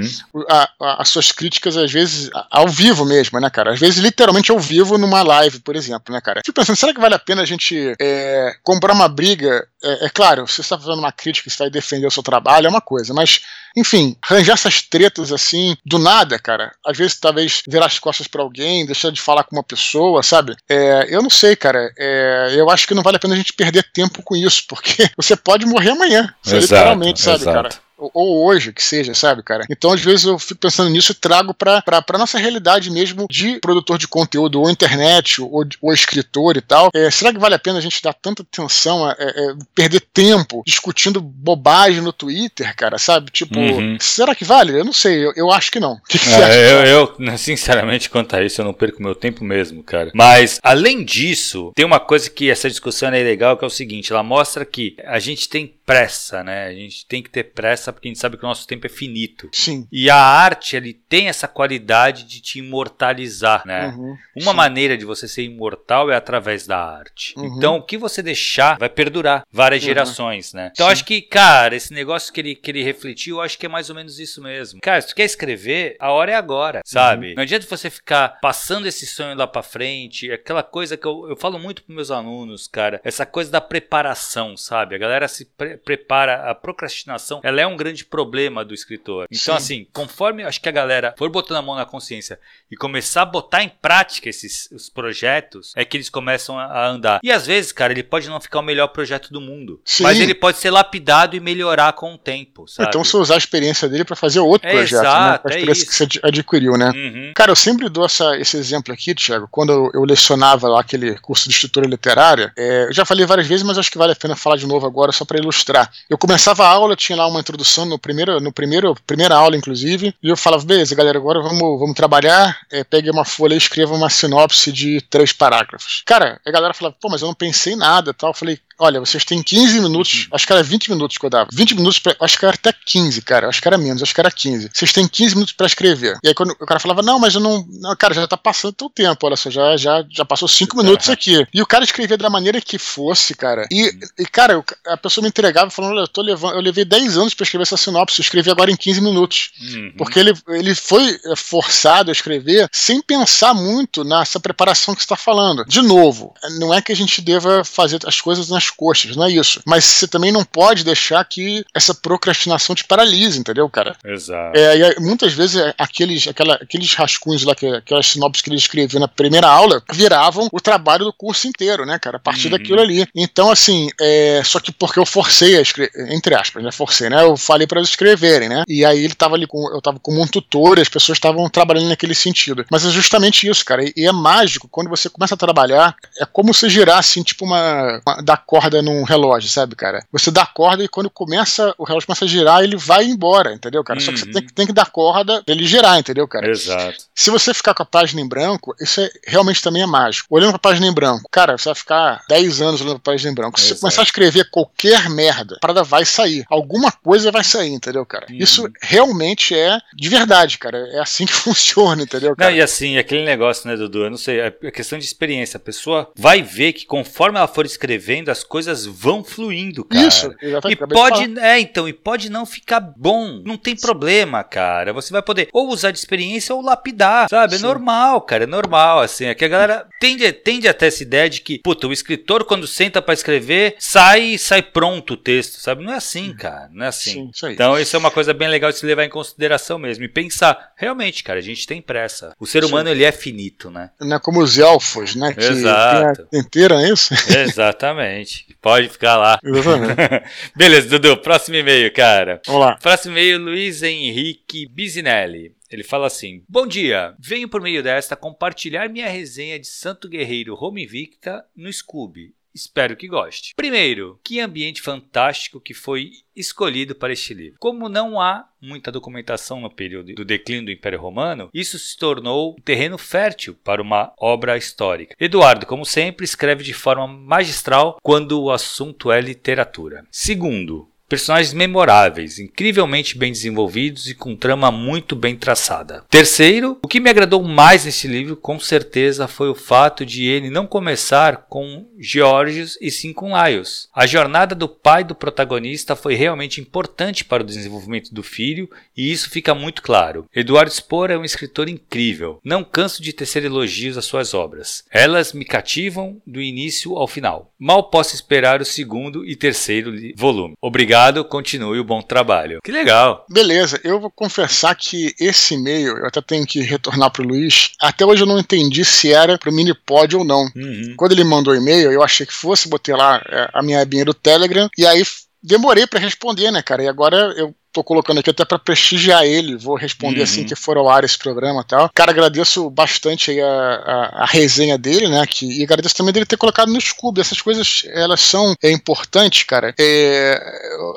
[0.49, 3.73] a, a, as suas críticas, às vezes, ao vivo mesmo, né, cara?
[3.73, 6.41] Às vezes, literalmente ao vivo numa live, por exemplo, né, cara?
[6.45, 9.67] Fico pensando, será que vale a pena a gente é, comprar uma briga?
[9.83, 12.69] É, é claro, você está fazendo uma crítica, você vai defender o seu trabalho, é
[12.69, 13.41] uma coisa, mas
[13.77, 16.73] enfim, arranjar essas tretas assim, do nada, cara.
[16.83, 20.55] Às vezes, talvez, virar as costas para alguém, deixar de falar com uma pessoa, sabe?
[20.67, 21.93] É, eu não sei, cara.
[21.95, 25.09] É, eu acho que não vale a pena a gente perder tempo com isso, porque
[25.17, 26.33] você pode morrer amanhã.
[26.45, 27.55] Exato, literalmente, sabe, exato.
[27.55, 27.86] cara?
[27.97, 29.65] Ou, ou, hoje, que seja, sabe, cara?
[29.69, 33.27] Então, às vezes, eu fico pensando nisso e trago pra, pra, pra nossa realidade mesmo
[33.29, 36.89] de produtor de conteúdo, ou internet, ou, ou escritor e tal.
[36.93, 40.63] É, será que vale a pena a gente dar tanta atenção, a, é, perder tempo
[40.65, 43.31] discutindo bobagem no Twitter, cara, sabe?
[43.31, 43.97] Tipo, uhum.
[43.99, 44.77] será que vale?
[44.77, 45.97] Eu não sei, eu, eu acho que não.
[46.07, 49.43] Que que é, eu, eu, né, sinceramente, quanto a isso, eu não perco meu tempo
[49.43, 50.09] mesmo, cara.
[50.13, 54.11] Mas, além disso, tem uma coisa que essa discussão é legal, que é o seguinte,
[54.11, 56.67] ela mostra que a gente tem pressa, né?
[56.67, 58.89] A gente tem que ter pressa porque a gente sabe que o nosso tempo é
[58.89, 59.49] finito.
[59.51, 59.87] Sim.
[59.91, 63.87] E a arte, ele tem essa qualidade de te imortalizar, né?
[63.87, 64.57] Uhum, Uma sim.
[64.57, 67.33] maneira de você ser imortal é através da arte.
[67.37, 67.57] Uhum.
[67.57, 69.87] Então, o que você deixar vai perdurar várias uhum.
[69.87, 70.71] gerações, né?
[70.73, 73.69] Então, acho que, cara, esse negócio que ele, que ele refletiu, eu acho que é
[73.69, 74.79] mais ou menos isso mesmo.
[74.81, 77.29] Cara, se tu quer escrever, a hora é agora, sabe?
[77.29, 77.35] Uhum.
[77.35, 81.35] Não adianta você ficar passando esse sonho lá pra frente, aquela coisa que eu, eu
[81.35, 84.95] falo muito pros meus alunos, cara, essa coisa da preparação, sabe?
[84.95, 89.27] A galera se pre prepara a procrastinação, ela é um grande problema do escritor.
[89.31, 89.63] Então, Sim.
[89.63, 93.25] assim, conforme acho que a galera for botando a mão na consciência e começar a
[93.25, 97.19] botar em prática esses os projetos, é que eles começam a andar.
[97.23, 100.03] E às vezes, cara, ele pode não ficar o melhor projeto do mundo, Sim.
[100.03, 102.89] mas ele pode ser lapidado e melhorar com o tempo, sabe?
[102.89, 105.09] Então, você usar a experiência dele para fazer outro é projeto, né?
[105.09, 105.53] exato, né?
[105.53, 106.91] A experiência é que você adquiriu, né?
[106.93, 107.31] Uhum.
[107.35, 111.17] Cara, eu sempre dou essa, esse exemplo aqui, Thiago, quando eu, eu lecionava lá aquele
[111.19, 114.15] curso de escritura literária, é, eu já falei várias vezes, mas acho que vale a
[114.15, 115.91] pena falar de novo agora só para ilustrar.
[116.09, 120.13] Eu começava a aula, tinha lá uma introdução no primeiro, no primeiro, primeira aula, inclusive,
[120.21, 123.93] e eu falava, beleza, galera, agora vamos, vamos trabalhar, é, pegue uma folha e escreva
[123.93, 126.03] uma sinopse de três parágrafos.
[126.05, 128.31] Cara, a galera falava, pô, mas eu não pensei em nada tal.
[128.31, 130.35] Eu falei, olha, vocês têm 15 minutos, uhum.
[130.35, 131.49] acho que era 20 minutos que eu dava.
[131.51, 134.21] 20 minutos, pra, acho que era até 15, cara, acho que era menos, acho que
[134.21, 134.69] era 15.
[134.73, 136.17] Vocês têm 15 minutos para escrever.
[136.23, 138.73] E aí quando o cara falava, não, mas eu não, não cara, já tá passando
[138.73, 141.45] teu tempo, olha só, já, já, já passou 5 minutos aqui.
[141.53, 143.67] E o cara escrevia da maneira que fosse, cara.
[143.71, 146.85] E, e cara, eu, a pessoa me entregava falando, olha, eu tô levando, eu levei
[146.85, 149.51] 10 anos para escrever essa sinopse, eu escrevi agora em 15 minutos.
[149.61, 149.93] Uhum.
[149.97, 155.05] Porque ele, ele foi é, forçado a escrever sem pensar muito nessa preparação que você
[155.05, 155.65] está falando.
[155.65, 159.31] De novo, não é que a gente deva fazer as coisas nas coxas, não é
[159.31, 159.61] isso.
[159.65, 163.95] Mas você também não pode deixar que essa procrastinação te paralise, entendeu, cara?
[164.05, 164.57] Exato.
[164.57, 168.57] É, e muitas vezes é, aqueles, aquela, aqueles rascunhos lá, que, aquelas sinopses que ele
[168.57, 172.17] escreveu na primeira aula, viravam o trabalho do curso inteiro, né, cara?
[172.17, 172.57] A partir uhum.
[172.57, 173.07] daquilo ali.
[173.15, 176.71] Então, assim, é, só que porque eu forcei a escrever, entre aspas, né?
[176.71, 177.23] Forcei, né?
[177.23, 178.63] Eu falei para eles escreverem, né?
[178.67, 181.49] E aí ele tava ali com, eu tava como um tutor e as pessoas estavam
[181.49, 182.65] trabalhando naquele sentido.
[182.69, 183.83] Mas é justamente isso, cara.
[183.83, 187.45] E, e, é mágico, quando você começa a trabalhar, é como se girar, assim, tipo
[187.45, 190.03] uma, uma dar corda num relógio, sabe, cara?
[190.11, 193.83] Você dá corda e quando começa, o relógio começa a girar, ele vai embora, entendeu,
[193.83, 193.99] cara?
[193.99, 194.05] Uhum.
[194.05, 194.33] Só que você uhum.
[194.33, 196.49] tem, tem, que dar corda pra ele girar, entendeu, cara?
[196.49, 197.05] Exato.
[197.13, 200.27] Se você ficar com a página em branco, isso é, realmente também é mágico.
[200.31, 203.35] Olhando pra página em branco, cara, você vai ficar 10 anos olhando pra página em
[203.35, 203.59] branco.
[203.59, 203.75] Se Exato.
[203.75, 206.43] você começar a escrever qualquer merda, a parada vai sair.
[206.49, 208.25] Alguma coisa vai sair, entendeu, cara?
[208.29, 208.37] Uhum.
[208.37, 210.77] Isso realmente é de verdade, cara.
[210.91, 212.49] É assim que funciona, entendeu, cara?
[212.49, 214.05] Não, e assim, aquele negócio, né, Dudu?
[214.05, 215.57] Eu não sei, é questão de experiência.
[215.57, 220.07] A pessoa vai ver que conforme ela for escrevendo, as coisas vão fluindo, cara.
[220.07, 220.83] Isso, exatamente.
[220.83, 223.41] E pode, é, então, e pode não ficar bom.
[223.45, 224.93] Não tem problema, cara.
[224.93, 227.55] Você vai poder ou usar de experiência ou lapidar, sabe?
[227.55, 227.63] É Sim.
[227.63, 228.45] É normal, cara.
[228.45, 229.25] É normal, assim.
[229.25, 232.65] É que a galera tende, tende até essa ideia de que, puta, o escritor, quando
[232.65, 235.83] senta para escrever, sai sai pronto o texto, sabe?
[235.83, 236.69] Não é assim, cara.
[236.71, 237.11] Não é assim.
[237.11, 240.03] Sim, isso então, isso é uma coisa bem legal de se levar em consideração mesmo.
[240.03, 242.33] E pensar, realmente, cara, a gente tem pressa.
[242.39, 242.95] O ser humano, Sim.
[242.95, 243.91] ele é finito, né?
[243.99, 245.33] Não é como os elfos, né?
[245.33, 246.27] Que Exato.
[246.33, 247.13] inteira, é isso?
[247.35, 248.36] Exatamente.
[248.61, 249.39] Pode ficar lá.
[249.43, 250.23] Exatamente.
[250.55, 251.17] Beleza, Dudu.
[251.17, 252.41] Próximo e-mail, cara.
[252.45, 252.75] Vamos lá.
[252.75, 255.55] Próximo e-mail, Luiz Henrique Bizinelli.
[255.69, 260.55] Ele fala assim: Bom dia, venho por meio desta compartilhar minha resenha de Santo Guerreiro
[260.59, 262.33] Home Invicta no Scooby.
[262.57, 263.53] Espero que goste.
[263.55, 267.59] Primeiro, que ambiente fantástico que foi escolhido para este livro.
[267.59, 272.55] Como não há muita documentação no período do declínio do Império Romano, isso se tornou
[272.57, 275.15] um terreno fértil para uma obra histórica.
[275.19, 280.03] Eduardo, como sempre, escreve de forma magistral quando o assunto é literatura.
[280.09, 286.03] Segundo, Personagens memoráveis, incrivelmente bem desenvolvidos e com trama muito bem traçada.
[286.09, 290.49] Terceiro, o que me agradou mais nesse livro, com certeza, foi o fato de ele
[290.49, 293.87] não começar com Georgios e sim com Laios.
[293.95, 299.09] A jornada do pai do protagonista foi realmente importante para o desenvolvimento do filho e
[299.09, 300.25] isso fica muito claro.
[300.35, 302.41] Eduardo Spohr é um escritor incrível.
[302.43, 304.83] Não canso de tecer elogios às suas obras.
[304.91, 307.53] Elas me cativam do início ao final.
[307.57, 310.55] Mal posso esperar o segundo e terceiro volume.
[310.61, 312.59] Obrigado Obrigado, continue o bom trabalho.
[312.63, 313.23] Que legal.
[313.29, 317.73] Beleza, eu vou confessar que esse e-mail, eu até tenho que retornar pro Luiz.
[317.79, 320.49] Até hoje eu não entendi se era pro Minipod ou não.
[320.55, 320.95] Uhum.
[320.97, 324.03] Quando ele mandou o e-mail, eu achei que fosse, botei lá é, a minha abinha
[324.03, 325.03] do Telegram, e aí
[325.41, 326.83] demorei para responder, né, cara?
[326.83, 330.45] E agora eu tô colocando aqui até para prestigiar ele, vou responder assim uhum.
[330.45, 331.89] assim que for ao ar esse programa e tal.
[331.93, 335.25] Cara, agradeço bastante a, a, a, resenha dele, né?
[335.27, 337.21] Que, e agradeço também dele ter colocado no Scooby.
[337.21, 339.73] Essas coisas, elas são é, importantes, cara.
[339.79, 340.39] É,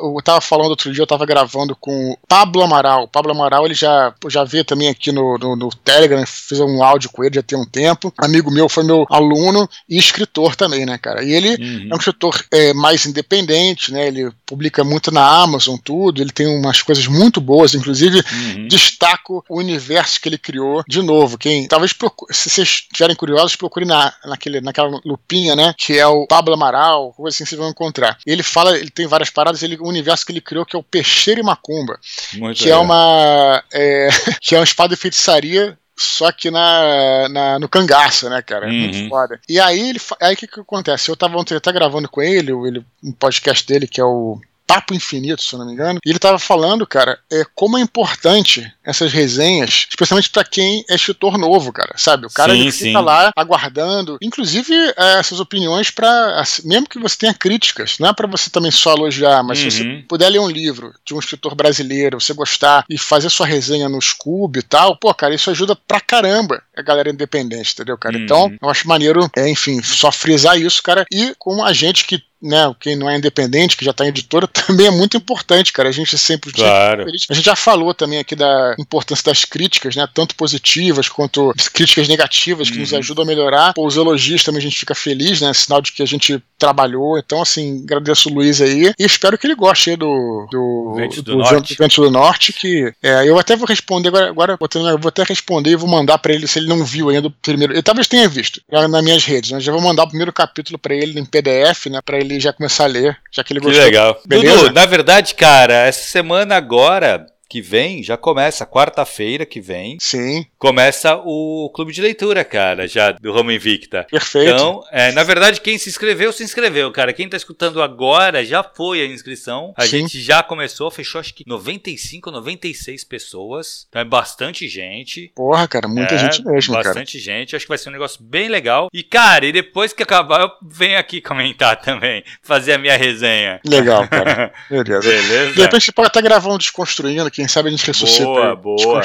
[0.02, 3.04] eu tava falando outro dia, eu tava gravando com o Pablo Amaral.
[3.04, 6.82] O Pablo Amaral, ele já, já veio também aqui no, no, no Telegram, fiz um
[6.82, 8.12] áudio com ele já tem um tempo.
[8.18, 11.22] Amigo meu, foi meu aluno e escritor também, né, cara?
[11.22, 11.88] E ele uhum.
[11.90, 14.06] é um escritor é, mais independente, né?
[14.06, 16.20] Ele publica muito na Amazon, tudo.
[16.20, 18.68] Ele tem umas coisas muito boas, inclusive uhum.
[18.68, 20.82] destaco o universo que ele criou.
[20.88, 25.74] De novo, quem talvez procure, se vocês estiverem curiosos, procure na, naquele, naquela lupinha, né?
[25.76, 28.18] Que é o Pablo Amaral, coisa assim vocês vão encontrar.
[28.24, 30.82] Ele fala, ele tem várias paradas, ele, o universo que ele criou que é o
[30.82, 31.98] Peixeira e Macumba,
[32.34, 34.08] muito que é, é uma é,
[34.40, 38.66] que é uma espada de feitiçaria só que na, na, no cangaço, né, cara?
[38.66, 39.08] É muito uhum.
[39.10, 39.38] foda.
[39.46, 41.10] E aí, ele, aí o que, que acontece?
[41.10, 44.94] Eu tava ontem até gravando com ele, ele, um podcast dele, que é o Papo
[44.94, 45.98] Infinito, se eu não me engano.
[46.06, 50.94] E ele tava falando, cara, é, como é importante essas resenhas, especialmente para quem é
[50.94, 52.26] escritor novo, cara, sabe?
[52.26, 53.04] O cara sim, ele fica sim.
[53.04, 58.28] lá aguardando, inclusive é, essas opiniões para mesmo que você tenha críticas, não é para
[58.28, 59.70] você também só elogiar, mas uhum.
[59.70, 60.04] se você uhum.
[60.08, 64.00] puder ler um livro de um escritor brasileiro, você gostar e fazer sua resenha no
[64.00, 68.16] Scoob e tal, pô, cara, isso ajuda pra caramba a galera independente, entendeu, cara?
[68.16, 68.22] Uhum.
[68.22, 72.22] Então, eu acho maneiro, é, enfim, só frisar isso, cara, e com a gente que
[72.42, 75.88] né, quem não é independente, que já está em editora, também é muito importante, cara.
[75.88, 76.52] A gente sempre.
[76.52, 77.06] Claro.
[77.06, 80.06] A gente já falou também aqui da importância das críticas, né?
[80.12, 82.82] Tanto positivas quanto críticas negativas, que uhum.
[82.82, 83.74] nos ajudam a melhorar.
[83.74, 85.52] Pô, os elogios também a gente fica feliz, né?
[85.52, 87.18] Sinal de que a gente trabalhou.
[87.18, 88.92] Então, assim, agradeço o Luiz aí.
[88.98, 90.46] E espero que ele goste do.
[90.50, 91.76] Do Vento do, do, Norte.
[91.78, 92.52] Vento do Norte.
[92.52, 94.30] Que é, eu até vou responder agora.
[94.30, 97.28] agora eu vou até responder e vou mandar para ele se ele não viu ainda
[97.28, 97.72] o primeiro.
[97.72, 99.60] Ele talvez tenha visto nas minhas redes, né?
[99.60, 102.00] Já vou mandar o primeiro capítulo para ele em PDF, né?
[102.04, 103.80] Para ele ele já começar a ler, já que ele gostou.
[103.80, 104.20] Que legal.
[104.26, 104.56] Beleza?
[104.56, 109.96] Dudu, na verdade, cara, essa semana agora que vem, já começa, quarta-feira que vem.
[110.00, 110.46] Sim.
[110.56, 114.06] Começa o clube de leitura, cara, já do Roma Invicta.
[114.08, 114.54] Perfeito.
[114.54, 117.12] Então, é, na verdade, quem se inscreveu, se inscreveu, cara.
[117.12, 119.74] Quem tá escutando agora já foi a inscrição.
[119.76, 120.02] A Sim.
[120.02, 123.86] gente já começou, fechou acho que 95, 96 pessoas.
[123.88, 125.32] Então é bastante gente.
[125.34, 126.84] Porra, cara, muita é, gente mesmo, bastante cara.
[126.84, 127.56] Bastante gente.
[127.56, 128.88] Acho que vai ser um negócio bem legal.
[128.92, 133.60] E, cara, e depois que acabar, eu venho aqui comentar também, fazer a minha resenha.
[133.66, 134.52] Legal, cara.
[134.70, 135.10] Beleza.
[135.10, 135.52] Beleza.
[135.52, 138.24] De repente pode estar gravando Desconstruindo aqui quem sabe a gente ressuscita.
[138.24, 139.00] Boa, boa.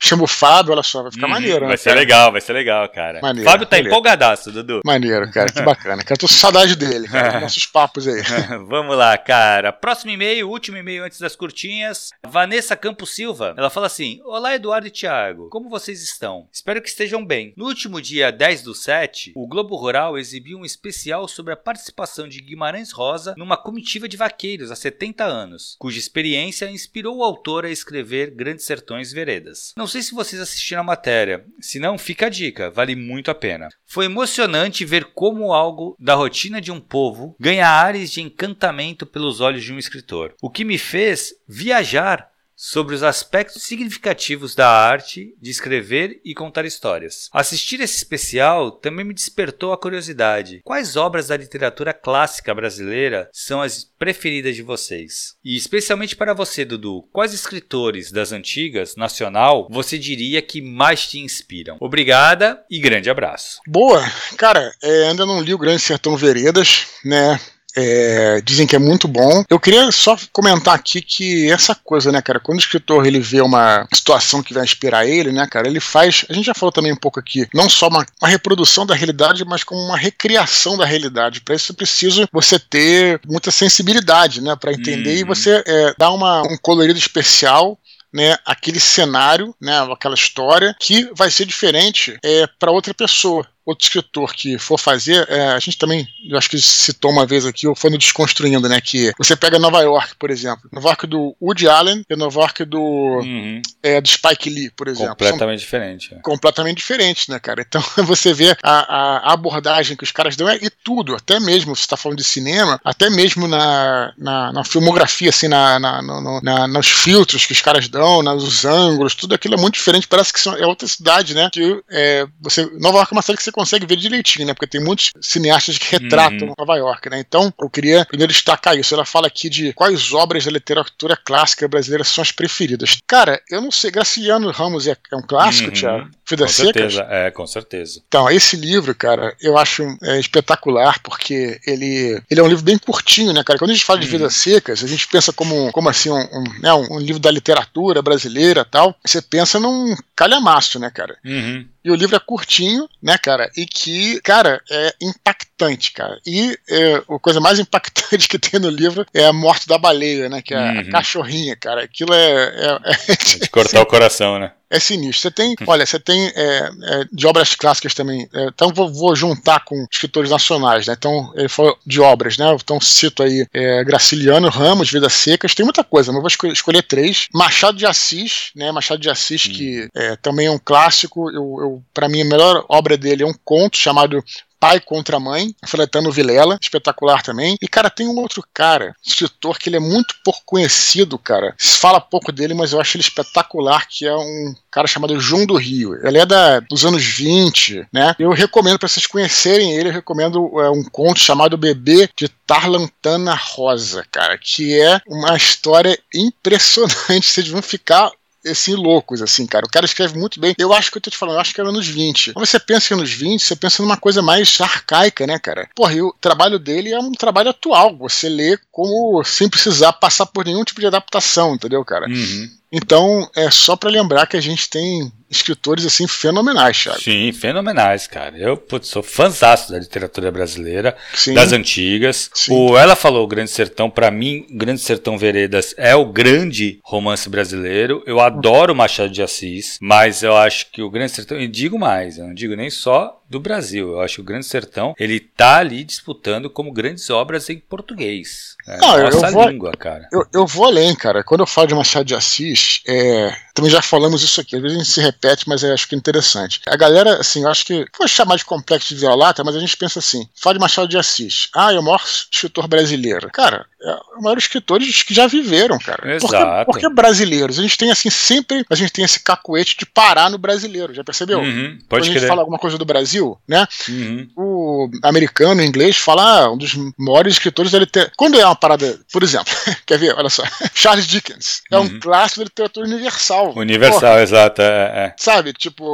[0.00, 1.68] Chama o Fábio, olha só, vai ficar uhum, maneiro, né?
[1.68, 2.00] Vai ser cara?
[2.00, 3.20] legal, vai ser legal, cara.
[3.20, 3.88] Maneiro, Fábio tá maneiro.
[3.88, 4.80] empolgadaço, Dudu.
[4.84, 6.04] Maneiro, cara, que bacana.
[6.04, 8.22] Cara, tô com saudade dele, cara, nossos papos aí.
[8.68, 9.72] Vamos lá, cara.
[9.72, 12.10] Próximo e-mail, último e-mail antes das curtinhas.
[12.24, 16.46] Vanessa Campos Silva, ela fala assim: Olá, Eduardo e Thiago, como vocês estão?
[16.52, 17.52] Espero que estejam bem.
[17.56, 22.28] No último dia 10 do 7, o Globo Rural exibiu um especial sobre a participação
[22.28, 27.64] de Guimarães Rosa numa comitiva de vaqueiros há 70 anos, cuja experiência inspirou o autor
[27.64, 29.72] a escrever Grandes Sertões Veredas.
[29.76, 33.34] Não sei se vocês assistiram a matéria, se não, fica a dica, vale muito a
[33.34, 33.68] pena.
[33.86, 39.40] Foi emocionante ver como algo da rotina de um povo ganha ares de encantamento pelos
[39.40, 45.34] olhos de um escritor, o que me fez viajar sobre os aspectos significativos da arte
[45.40, 47.30] de escrever e contar histórias.
[47.32, 50.60] Assistir esse especial também me despertou a curiosidade.
[50.62, 55.36] Quais obras da literatura clássica brasileira são as preferidas de vocês?
[55.42, 61.18] E especialmente para você, Dudu, quais escritores das antigas, nacional, você diria que mais te
[61.18, 61.78] inspiram?
[61.80, 63.60] Obrigada e grande abraço.
[63.66, 64.04] Boa!
[64.36, 67.40] Cara, é, ainda não li o Grande Sertão Veredas, né?
[67.76, 69.44] É, dizem que é muito bom.
[69.48, 73.40] Eu queria só comentar aqui que essa coisa, né, cara, quando o escritor ele vê
[73.40, 76.24] uma situação que vai inspirar ele, né, cara, ele faz.
[76.28, 79.44] A gente já falou também um pouco aqui, não só uma, uma reprodução da realidade,
[79.44, 81.40] mas como uma recriação da realidade.
[81.40, 85.20] Para isso é preciso você ter muita sensibilidade, né, para entender uhum.
[85.20, 87.78] e você é, dar uma, um colorido especial
[88.12, 93.84] né, aquele cenário, né, aquela história que vai ser diferente é, para outra pessoa outro
[93.84, 97.66] escritor que for fazer, é, a gente também, eu acho que citou uma vez aqui,
[97.66, 98.80] ou foi no Desconstruindo, né?
[98.80, 100.68] Que você pega Nova York, por exemplo.
[100.72, 103.62] Nova York do Woody Allen e Nova York do, uhum.
[103.82, 105.10] é, do Spike Lee, por exemplo.
[105.10, 106.14] Completamente diferente.
[106.14, 106.18] É.
[106.20, 107.64] Completamente diferentes, né, cara?
[107.66, 111.74] Então você vê a, a, abordagem que os caras dão é, e tudo, até mesmo,
[111.74, 116.40] você está falando de cinema, até mesmo na, na, na filmografia, assim, na, na, no,
[116.42, 120.08] na, nos filtros que os caras dão, nos ângulos, tudo aquilo é muito diferente.
[120.08, 121.48] Parece que são, é outra cidade, né?
[121.52, 124.54] Que, é, você, Nova York é uma cidade que você consegue ver direitinho, né?
[124.54, 126.54] Porque tem muitos cineastas que retratam uhum.
[126.58, 127.20] Nova York, né?
[127.20, 128.94] Então, eu queria primeiro destacar isso.
[128.94, 132.98] Ela fala aqui de quais obras da literatura clássica brasileira são as preferidas.
[133.06, 133.90] Cara, eu não sei.
[133.90, 135.74] Graciliano Ramos é, é um clássico, uhum.
[135.74, 136.10] Thiago.
[136.30, 136.94] Vidas com Secas?
[136.94, 138.02] Certeza, é, com certeza.
[138.06, 142.78] Então, esse livro, cara, eu acho é, espetacular, porque ele, ele é um livro bem
[142.78, 143.58] curtinho, né, cara?
[143.58, 144.12] Quando a gente fala de uhum.
[144.12, 148.00] Vidas Secas, a gente pensa como, como assim, um, um, né, um livro da literatura
[148.00, 148.94] brasileira tal.
[149.04, 151.16] Você pensa num calhamaço, né, cara?
[151.24, 151.66] Uhum.
[151.82, 153.50] E o livro é curtinho, né, cara?
[153.56, 156.20] E que, cara, é impactante, cara.
[156.26, 160.28] E é, a coisa mais impactante que tem no livro é a morte da baleia,
[160.28, 160.42] né?
[160.42, 160.80] Que é uhum.
[160.80, 161.82] a cachorrinha, cara.
[161.82, 162.78] Aquilo é.
[162.86, 164.52] é, é de cortar o coração, né?
[164.70, 165.22] É sinistro.
[165.22, 168.28] Você tem, olha, você tem é, é, de obras clássicas também.
[168.32, 170.94] É, então vou, vou, juntar com escritores nacionais, né?
[170.96, 172.54] Então ele falou de obras, né?
[172.54, 175.54] Então cito aí é, Graciliano Ramos, Vidas Secas.
[175.54, 177.26] Tem muita coisa, mas vou escolher, escolher três.
[177.34, 178.70] Machado de Assis, né?
[178.70, 179.52] Machado de Assis hum.
[179.52, 181.28] que é, também é um clássico.
[181.30, 184.22] Eu, eu para mim a melhor obra dele é um conto chamado
[184.60, 187.56] Pai contra Mãe, Fletano Vilela, espetacular também.
[187.62, 191.54] E, cara, tem um outro cara, escritor, que ele é muito pouco conhecido, cara.
[191.58, 195.46] Se fala pouco dele, mas eu acho ele espetacular, que é um cara chamado João
[195.46, 195.94] do Rio.
[196.06, 198.14] Ele é da, dos anos 20, né?
[198.18, 203.34] Eu recomendo para vocês conhecerem ele, eu recomendo é, um conto chamado Bebê de Tarlantana
[203.34, 207.26] Rosa, cara, que é uma história impressionante.
[207.30, 208.10] Vocês vão ficar
[208.46, 209.66] assim, loucos, assim, cara.
[209.66, 210.54] O cara escreve muito bem.
[210.58, 212.32] Eu acho que eu tô te falando, eu acho que era anos 20.
[212.32, 215.68] Quando você pensa que anos 20, você pensa numa coisa mais arcaica, né, cara?
[215.74, 217.96] Porra, e o trabalho dele é um trabalho atual.
[217.98, 222.06] Você lê como sem precisar passar por nenhum tipo de adaptação, entendeu, cara?
[222.08, 222.59] Uhum.
[222.72, 227.00] Então, é só para lembrar que a gente tem escritores assim fenomenais, Thiago.
[227.00, 228.36] Sim, fenomenais, cara.
[228.36, 231.34] Eu putz, sou fãzaço da literatura brasileira, Sim.
[231.34, 232.30] das antigas.
[232.34, 232.52] Sim.
[232.52, 237.28] O ela falou o Grande Sertão, para mim, Grande Sertão Veredas é o grande romance
[237.28, 238.02] brasileiro.
[238.06, 242.18] Eu adoro Machado de Assis, mas eu acho que o Grande Sertão, e digo mais,
[242.18, 243.92] eu não digo nem só do Brasil.
[243.92, 248.56] Eu acho que o Grande Sertão, ele tá ali disputando como grandes obras em português.
[248.66, 250.08] É não, nossa eu vou, língua, cara.
[250.12, 251.22] Eu, eu vou além, cara.
[251.22, 254.56] Quando eu falo de Machado de Assis, é, também já falamos isso aqui.
[254.56, 256.60] Às vezes a gente se repete, mas eu acho que é interessante.
[256.66, 257.84] A galera, assim, eu acho que.
[257.98, 260.96] Vou chamar de complexo de violata, mas a gente pensa assim: fala de Machado de
[260.96, 261.48] Assis.
[261.54, 263.30] Ah, é o maior escritor brasileiro.
[263.30, 266.14] Cara, é o maior escritores que já viveram, cara.
[266.14, 266.66] Exato.
[266.66, 267.58] Porque, porque brasileiros.
[267.58, 268.64] A gente tem, assim, sempre.
[268.68, 271.40] A gente tem esse cacuete de parar no brasileiro, já percebeu?
[271.40, 272.28] Uhum, pode Quando a gente querer.
[272.28, 273.66] fala alguma coisa do Brasil, né?
[273.88, 274.28] Uhum.
[274.36, 278.14] O americano, o inglês, fala ah, um dos maiores escritores da literatura.
[278.16, 279.52] Quando é uma parada, por exemplo,
[279.86, 280.14] quer ver?
[280.14, 280.42] Olha só.
[280.74, 281.62] Charles Dickens.
[281.70, 281.84] É uhum.
[281.84, 283.49] um clássico da literatura universal.
[283.56, 284.22] Universal, Porra.
[284.22, 284.62] exato.
[284.62, 285.14] É, é.
[285.16, 285.52] Sabe?
[285.52, 285.84] Tipo,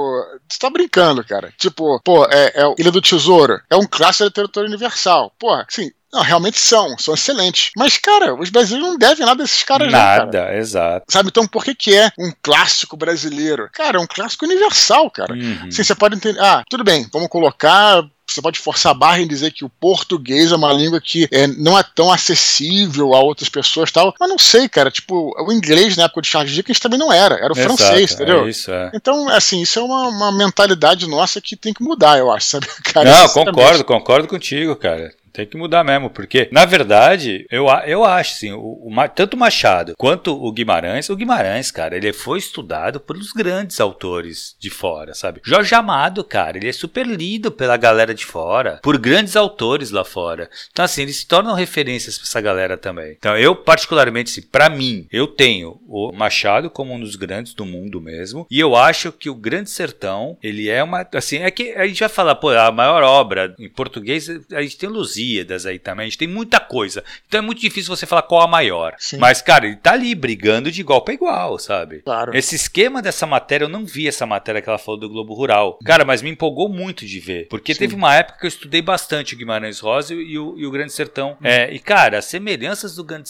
[0.48, 1.52] você tá brincando, cara.
[1.58, 3.60] Tipo, pô, é, é Ilha do Tesouro.
[3.70, 5.32] É um clássico da literatura universal.
[5.38, 7.70] Pô, assim, não, realmente são, são excelentes.
[7.76, 11.04] Mas, cara, os brasileiros não devem nada desses caras, Nada, não, exato.
[11.08, 13.68] Sabe, então por que, que é um clássico brasileiro?
[13.72, 15.34] Cara, é um clássico universal, cara.
[15.34, 15.66] Uhum.
[15.68, 16.40] Assim, você pode entender.
[16.40, 20.50] Ah, tudo bem, vamos colocar você pode forçar a barra em dizer que o português
[20.50, 24.14] é uma língua que é, não é tão acessível a outras pessoas tal.
[24.18, 24.90] Mas não sei, cara.
[24.90, 27.36] Tipo, o inglês na época de Charles Dickens também não era.
[27.36, 28.44] Era o Exato, francês, entendeu?
[28.44, 28.90] É isso, é.
[28.94, 32.66] Então, assim, isso é uma, uma, mentalidade nossa que tem que mudar, eu acho, sabe?
[32.82, 35.12] Cara, não, concordo, concordo contigo, cara.
[35.36, 39.38] Tem que mudar mesmo, porque, na verdade, eu, eu acho, assim, o, o, tanto o
[39.38, 45.12] Machado quanto o Guimarães, o Guimarães, cara, ele foi estudado pelos grandes autores de fora,
[45.12, 45.42] sabe?
[45.44, 50.06] Jorge Amado, cara, ele é super lido pela galera de fora, por grandes autores lá
[50.06, 50.48] fora.
[50.70, 53.14] Então, assim, eles se tornam referências pra essa galera também.
[53.18, 57.66] Então, eu, particularmente, assim, pra mim, eu tenho o Machado como um dos grandes do
[57.66, 61.72] mundo mesmo, e eu acho que o Grande Sertão, ele é uma, assim, é que
[61.72, 65.66] a gente vai falar, pô, a maior obra em português, a gente tem Luzia, Lusíadas
[65.66, 66.04] aí também.
[66.04, 67.02] A gente tem muita coisa.
[67.26, 68.94] Então é muito difícil você falar qual a maior.
[68.98, 69.18] Sim.
[69.18, 72.02] Mas, cara, ele tá ali brigando de igual para igual, sabe?
[72.02, 72.36] Claro.
[72.36, 75.78] Esse esquema dessa matéria, eu não vi essa matéria que ela falou do Globo Rural.
[75.84, 77.48] Cara, mas me empolgou muito de ver.
[77.48, 77.80] Porque Sim.
[77.80, 80.92] teve uma época que eu estudei bastante o Guimarães Rosa e o, e o Grande
[80.92, 81.36] Sertão.
[81.40, 81.46] Hum.
[81.46, 83.28] É, e, cara, as semelhanças do Grande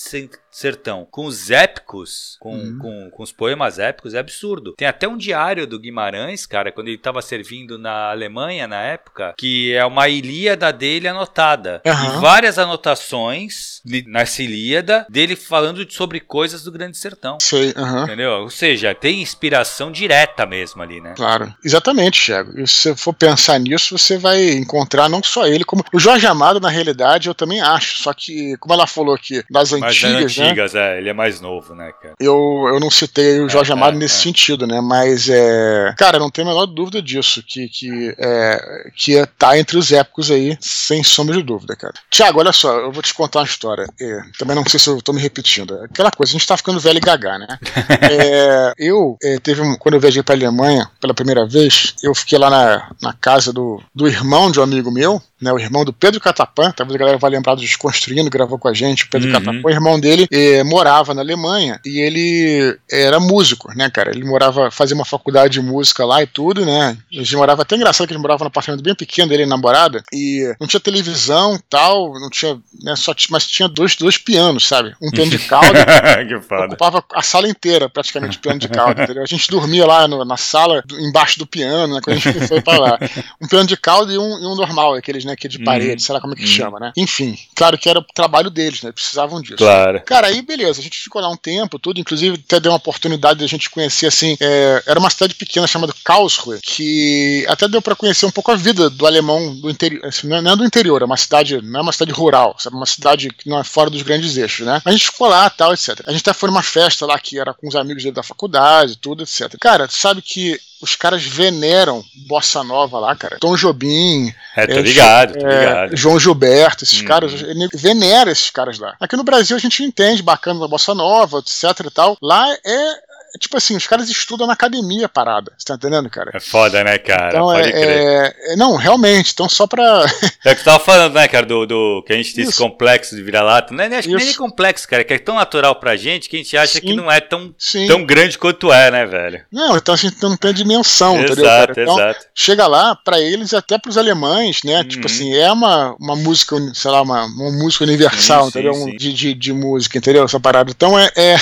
[0.50, 2.78] Sertão com os épicos, com, hum.
[2.80, 4.74] com, com, os poemas épicos, é absurdo.
[4.76, 9.34] Tem até um diário do Guimarães, cara, quando ele tava servindo na Alemanha na época,
[9.36, 11.80] que é uma Ilíada dele anotada.
[11.90, 12.18] Uhum.
[12.18, 17.38] E várias anotações nessa Ilíada dele falando sobre coisas do Grande Sertão.
[17.40, 18.04] Sei, uhum.
[18.04, 18.30] Entendeu?
[18.42, 21.14] Ou seja, tem inspiração direta mesmo ali, né?
[21.16, 21.54] Claro.
[21.64, 22.60] Exatamente, Thiago.
[22.60, 26.26] E se você for pensar nisso, você vai encontrar não só ele, como o Jorge
[26.26, 28.02] Amado, na realidade, eu também acho.
[28.02, 30.00] Só que, como ela falou aqui, das antigas.
[30.00, 30.96] das antigas, né?
[30.96, 32.14] é, ele é mais novo, né, cara?
[32.20, 34.22] Eu, eu não citei o Jorge é, Amado é, nesse é.
[34.22, 34.80] sentido, né?
[34.80, 35.94] Mas é.
[35.96, 37.42] Cara, não tenho a menor dúvida disso.
[37.46, 41.94] Que, que, é, que tá entre os épicos aí, sem sombra de dúvida, cara.
[42.10, 43.86] Tiago, olha só, eu vou te contar uma história.
[44.00, 45.74] É, também não sei se eu tô me repetindo.
[45.82, 47.46] Aquela coisa, a gente tá ficando velho e gaga, né?
[48.10, 52.38] é, eu, é, teve um, quando eu viajei pra Alemanha pela primeira vez, eu fiquei
[52.38, 55.92] lá na, na casa do, do irmão de um amigo meu, né, o irmão do
[55.92, 59.28] Pedro Catapan, talvez a galera vai lembrar do Desconstruindo, gravou com a gente, o Pedro
[59.28, 59.34] uhum.
[59.34, 64.10] Catapan, o irmão dele eh, morava na Alemanha e ele era músico, né, cara?
[64.10, 66.96] Ele morava, fazia uma faculdade de música lá e tudo, né?
[67.12, 70.54] Eles morava até engraçado que ele morava num apartamento bem pequeno dele e namorada e
[70.60, 74.94] não tinha televisão tal, não tinha, né, só mas tinha dois, dois pianos, sabe?
[75.02, 75.68] Um piano de cauda,
[76.66, 79.22] ocupava a sala inteira praticamente piano de cauda, entendeu?
[79.22, 82.60] A gente dormia lá no, na sala, embaixo do piano, né, quando a gente foi
[82.60, 82.98] pra lá.
[83.40, 85.92] Um piano de cauda e um, e um normal, aqueles, né, que é de parede,
[85.92, 85.98] uhum.
[85.98, 86.48] sei lá como é que uhum.
[86.48, 86.92] chama, né?
[86.96, 88.92] Enfim, claro que era o trabalho deles, né?
[88.92, 89.56] Precisavam disso.
[89.56, 90.00] Claro.
[90.04, 93.38] Cara, aí beleza, a gente ficou lá um tempo, tudo, inclusive até deu uma oportunidade
[93.40, 97.82] de a gente conhecer, assim, é, era uma cidade pequena chamada Karlsruhe, que até deu
[97.82, 101.02] para conhecer um pouco a vida do alemão do interior, assim, não é do interior,
[101.02, 102.76] é uma cidade, não é uma cidade rural, sabe?
[102.76, 104.80] Uma cidade que não é fora dos grandes eixos, né?
[104.84, 106.02] A gente ficou lá, tal, etc.
[106.06, 108.96] A gente até foi numa festa lá que era com os amigos dele da faculdade,
[108.96, 109.56] tudo, etc.
[109.58, 113.38] Cara, sabe que os caras veneram bossa nova lá, cara.
[113.40, 114.32] Tom Jobim.
[114.56, 115.96] É, tô é, ligado, tô é, ligado.
[115.96, 117.06] João Gilberto, esses uhum.
[117.06, 117.42] caras.
[117.42, 118.94] Ele venera esses caras lá.
[119.00, 122.16] Aqui no Brasil a gente entende bacana da bossa nova, etc e tal.
[122.22, 123.05] Lá é
[123.38, 125.52] tipo assim, os caras estudam na academia parada.
[125.56, 126.30] Você tá entendendo, cara?
[126.34, 127.28] É foda, né, cara?
[127.28, 128.36] Então, Pode é, crer.
[128.52, 129.32] É, não, realmente.
[129.32, 130.04] Então, só pra.
[130.44, 131.46] é o que você tava falando, né, cara?
[131.46, 132.50] Do, do que a gente tem Isso.
[132.50, 133.72] esse complexo de vira-lata.
[133.72, 135.04] Não é, acho que nem é complexo, cara.
[135.04, 136.80] Que é tão natural pra gente que a gente acha Sim.
[136.80, 137.54] que não é tão,
[137.88, 139.42] tão grande quanto é, né, velho?
[139.50, 141.50] Não, então a gente não tem dimensão, exato, entendeu?
[141.50, 141.72] Cara?
[141.72, 142.26] Então, exato.
[142.34, 144.84] chega lá, pra eles, até pros alemães, né?
[144.84, 145.06] Tipo uhum.
[145.06, 148.74] Tipo assim, é uma, uma música, sei lá, uma, uma música universal, sim, entendeu?
[148.74, 148.96] Sim, sim.
[148.96, 150.24] De, de, de, música, entendeu?
[150.24, 150.70] Essa parada.
[150.70, 151.10] Então é.
[151.16, 151.36] é...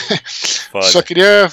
[0.82, 1.50] Só queria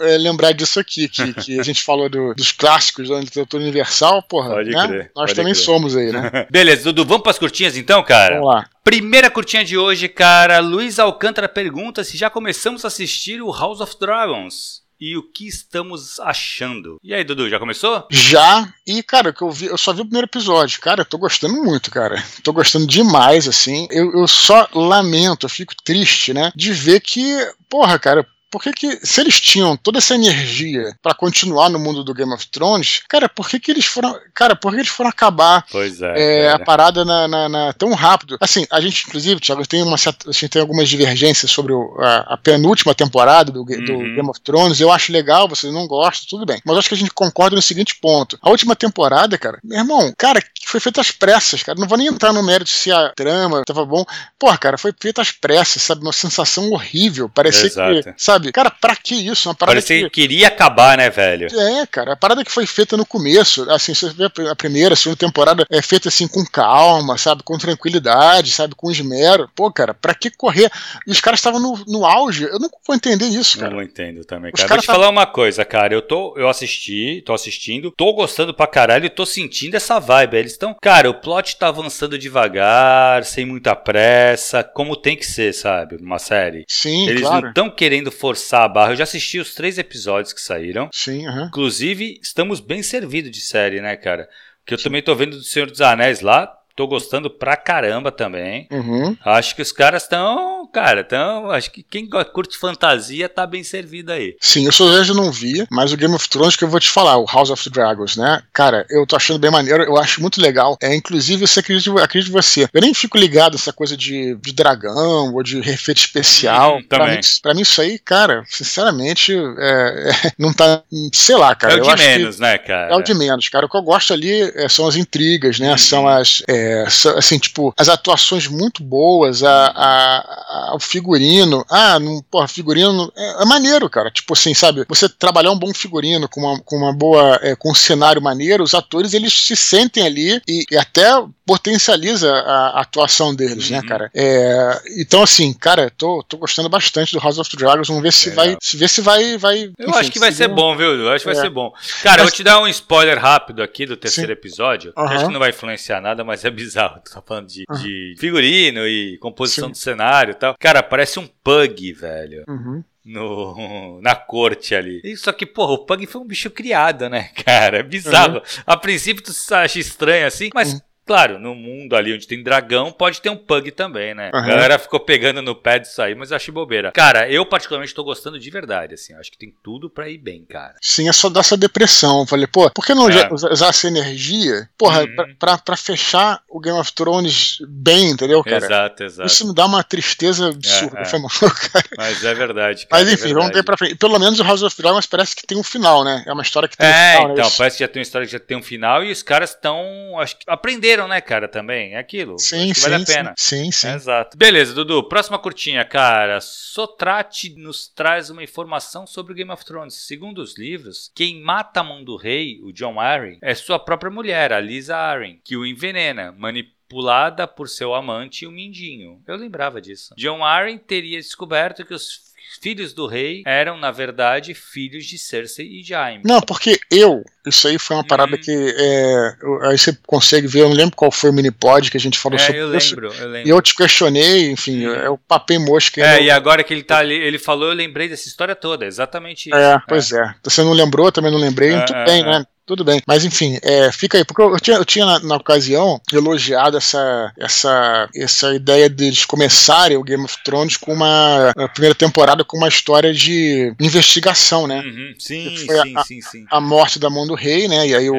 [0.00, 4.22] é, lembrar disso aqui, que, que a gente falou do, dos clássicos da literatura universal,
[4.22, 4.50] porra.
[4.50, 4.88] Pode né?
[4.88, 5.12] crer.
[5.14, 5.64] Nós também crer.
[5.64, 6.46] somos aí, né?
[6.50, 8.34] Beleza, Dudu, vamos pras curtinhas então, cara?
[8.36, 8.68] Vamos lá.
[8.82, 10.60] Primeira curtinha de hoje, cara.
[10.60, 15.46] Luiz Alcântara pergunta se já começamos a assistir o House of Dragons e o que
[15.46, 16.98] estamos achando.
[17.02, 18.06] E aí, Dudu, já começou?
[18.10, 18.72] Já.
[18.86, 20.80] E, cara, que eu vi, eu só vi o primeiro episódio.
[20.80, 22.22] Cara, eu tô gostando muito, cara.
[22.42, 23.86] Tô gostando demais, assim.
[23.90, 26.52] Eu, eu só lamento, eu fico triste, né?
[26.54, 27.36] De ver que,
[27.68, 32.04] porra, cara, por que, que se eles tinham toda essa energia para continuar no mundo
[32.04, 35.10] do Game of Thrones, cara, por que, que eles foram, cara, por que eles foram
[35.10, 35.66] acabar
[36.14, 38.38] é, é a parada na, na, na, tão rápido?
[38.40, 41.96] Assim, a gente, inclusive, Thiago, tem uma certa, a gente tem algumas divergências sobre o,
[41.98, 44.14] a, a, penúltima temporada do, do uhum.
[44.14, 44.78] Game of Thrones.
[44.78, 46.60] Eu acho legal, vocês não gostam, tudo bem.
[46.64, 50.14] Mas acho que a gente concorda no seguinte ponto: a última temporada, cara, meu irmão,
[50.16, 51.78] cara, foi feita às pressas, cara.
[51.78, 54.04] Não vou nem entrar no mérito se a trama tava bom.
[54.38, 56.02] Porra, cara, foi feita às pressas, sabe?
[56.02, 57.28] Uma sensação horrível.
[57.28, 58.02] Parecia Exato.
[58.02, 58.43] que, sabe?
[58.44, 58.52] Sabe?
[58.52, 59.48] Cara, pra que isso?
[59.48, 60.10] Uma parada Parecia que...
[60.10, 61.48] que queria acabar, né, velho?
[61.52, 64.96] É, cara, a parada que foi feita no começo, assim, você vê a primeira, a
[64.96, 67.42] segunda temporada é feita assim com calma, sabe?
[67.42, 68.74] Com tranquilidade, sabe?
[68.74, 69.48] Com esmero.
[69.54, 70.70] Pô, cara, pra que correr?
[71.06, 72.44] E os caras estavam no, no auge.
[72.44, 73.72] Eu não vou entender isso, cara.
[73.72, 74.68] Eu não entendo também, cara.
[74.68, 75.94] Vou te falar uma coisa, cara.
[75.94, 80.36] Eu tô, eu assisti, tô assistindo, tô gostando pra caralho e tô sentindo essa vibe.
[80.36, 85.52] Eles estão, cara, o plot tá avançando devagar, sem muita pressa, como tem que ser,
[85.52, 85.96] sabe?
[85.96, 86.64] Uma série.
[86.68, 87.42] Sim, Eles claro.
[87.42, 88.92] não estão querendo forçar barra.
[88.92, 90.88] Eu já assisti os três episódios que saíram.
[90.90, 91.44] Sim, uhum.
[91.44, 94.26] Inclusive, estamos bem servidos de série, né, cara?
[94.64, 94.84] Que eu Sim.
[94.84, 96.50] também tô vendo do Senhor dos Anéis lá.
[96.76, 98.66] Tô gostando pra caramba também.
[98.70, 99.16] Uhum.
[99.24, 101.50] Acho que os caras estão, cara, estão.
[101.50, 104.36] Acho que quem curte fantasia tá bem servido aí.
[104.40, 106.90] Sim, eu sou já não vi, mas o Game of Thrones que eu vou te
[106.90, 108.42] falar, o House of Dragons, né?
[108.52, 110.76] Cara, eu tô achando bem maneiro, eu acho muito legal.
[110.82, 112.68] É, inclusive, você acredita, acredito em você.
[112.72, 116.78] Eu nem fico ligado nessa coisa de, de dragão ou de efeito especial.
[116.78, 120.82] Hum, pra, mim, pra mim, isso aí, cara, sinceramente, é, é, não tá.
[121.12, 121.74] Sei lá, cara.
[121.74, 122.92] É o de menos, né, cara?
[122.92, 123.66] É o de menos, cara.
[123.66, 125.74] O que eu gosto ali é, são as intrigas, né?
[125.74, 125.78] Hum.
[125.78, 126.42] São as.
[126.48, 126.84] É, é,
[127.16, 131.64] assim, tipo, as atuações muito boas, a, a, a o figurino.
[131.70, 134.10] Ah, não, porra, figurino é, é, maneiro, cara.
[134.10, 134.84] Tipo assim, sabe?
[134.88, 137.38] Você trabalhar um bom figurino com uma, com uma boa.
[137.42, 141.10] É, com um cenário maneiro, os atores eles se sentem ali e, e até
[141.46, 143.82] potencializa a, a atuação deles, né, uhum.
[143.82, 144.10] né, cara?
[144.14, 147.88] É, então, assim, cara, tô, tô gostando bastante do House of Dragons.
[147.88, 148.32] Vamos ver se é.
[148.32, 148.56] vai.
[148.60, 149.36] Se ver se vai.
[149.36, 150.94] vai eu enfim, acho que vai ser bom, viu?
[150.94, 151.42] Eu acho que vai é.
[151.42, 151.72] ser bom.
[152.02, 152.18] Cara, mas...
[152.18, 154.38] eu vou te dar um spoiler rápido aqui do terceiro Sim.
[154.38, 154.92] episódio.
[154.96, 155.04] Uhum.
[155.04, 157.00] acho que não vai influenciar nada, mas é bizarro.
[157.00, 157.76] Tô falando de, uhum.
[157.76, 159.72] de figurino e composição Sim.
[159.72, 160.54] do cenário e tal.
[160.58, 162.44] Cara, parece um pug, velho.
[162.48, 165.16] Uhum no, na corte ali.
[165.16, 167.78] Só que, porra, o Pug foi um bicho criado, né, cara?
[167.78, 168.36] É bizarro.
[168.36, 168.62] Uhum.
[168.66, 170.80] A princípio tu acha estranho assim, mas uhum.
[171.06, 174.30] Claro, no mundo ali onde tem dragão, pode ter um pug também, né?
[174.32, 174.40] Uhum.
[174.40, 176.92] A galera ficou pegando no pé disso aí, mas eu achei bobeira.
[176.92, 179.12] Cara, eu particularmente tô gostando de verdade, assim.
[179.14, 180.74] Acho que tem tudo para ir bem, cara.
[180.80, 182.20] Sim, é só dar essa depressão.
[182.20, 183.28] Eu falei, pô, por que não é.
[183.32, 185.14] usar essa energia, porra, uhum.
[185.14, 188.64] pra, pra, pra, fechar o Game of Thrones bem, entendeu, cara?
[188.64, 189.26] Exato, exato.
[189.26, 191.68] Isso me dá uma tristeza absurda, é, é.
[191.70, 191.84] cara.
[191.98, 193.96] Mas é verdade, cara, Mas enfim, é vamos ter pra frente.
[193.96, 196.24] Pelo menos o House of Dragons parece que tem um final, né?
[196.26, 197.28] É uma história que tem é, um final.
[197.28, 199.22] É, então, parece que já tem uma história que já tem um final e os
[199.22, 200.44] caras estão, acho que
[200.94, 201.94] aprenderam né, cara, também.
[201.94, 202.38] É aquilo.
[202.38, 202.80] Sim, sim.
[202.82, 203.34] Vale a pena.
[203.36, 203.72] Sim, sim.
[203.72, 203.88] sim.
[203.88, 204.36] É, exato.
[204.36, 205.02] Beleza, Dudu.
[205.08, 206.40] Próxima curtinha, cara.
[206.40, 209.94] Sotrate nos traz uma informação sobre o Game of Thrones.
[209.94, 214.10] Segundo os livros, quem mata a mão do rei, o John Arryn, é sua própria
[214.10, 219.22] mulher, a Lisa Arryn, que o envenena, manipulada por seu amante, o Mindinho.
[219.26, 220.14] Eu lembrava disso.
[220.16, 222.33] John Arryn teria descoberto que os
[222.64, 226.22] filhos do rei eram, na verdade, filhos de Cersei e Jaime.
[226.24, 228.40] Não, porque eu, isso aí foi uma parada hum.
[228.42, 229.36] que é,
[229.68, 232.38] aí você consegue ver, eu não lembro qual foi o minipod que a gente falou
[232.38, 232.94] é, sobre eu isso.
[232.94, 233.48] Lembro, eu lembro.
[233.48, 234.94] E eu te questionei, enfim, hum.
[234.94, 236.00] é o papel mosca.
[236.00, 239.50] É, e agora que ele tá ali, ele falou, eu lembrei dessa história toda, exatamente
[239.50, 239.58] isso.
[239.58, 240.22] É, pois é.
[240.22, 240.34] é.
[240.42, 242.46] Você não lembrou, também não lembrei, é, tudo bem, é, né?
[242.66, 243.02] Tudo bem.
[243.06, 247.32] Mas enfim, é, fica aí, porque eu tinha, eu tinha na, na, ocasião elogiado essa,
[247.38, 252.68] essa, essa ideia deles começarem o Game of Thrones com uma primeira temporada com uma
[252.68, 254.80] história de investigação, né?
[254.80, 255.14] Uhum.
[255.18, 256.46] Sim, sim, a, sim, sim.
[256.50, 257.86] A morte da mão do rei, né?
[257.86, 258.16] E aí o,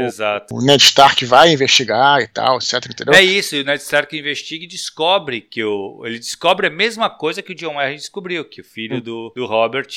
[0.52, 2.86] o, Ned Stark vai investigar e tal, etc.
[2.86, 3.14] Entendeu?
[3.16, 6.04] É isso, e o Ned Stark investiga e descobre que o.
[6.06, 9.02] Ele descobre a mesma coisa que o John Arryn descobriu, que o filho hum.
[9.02, 9.88] do, do Robert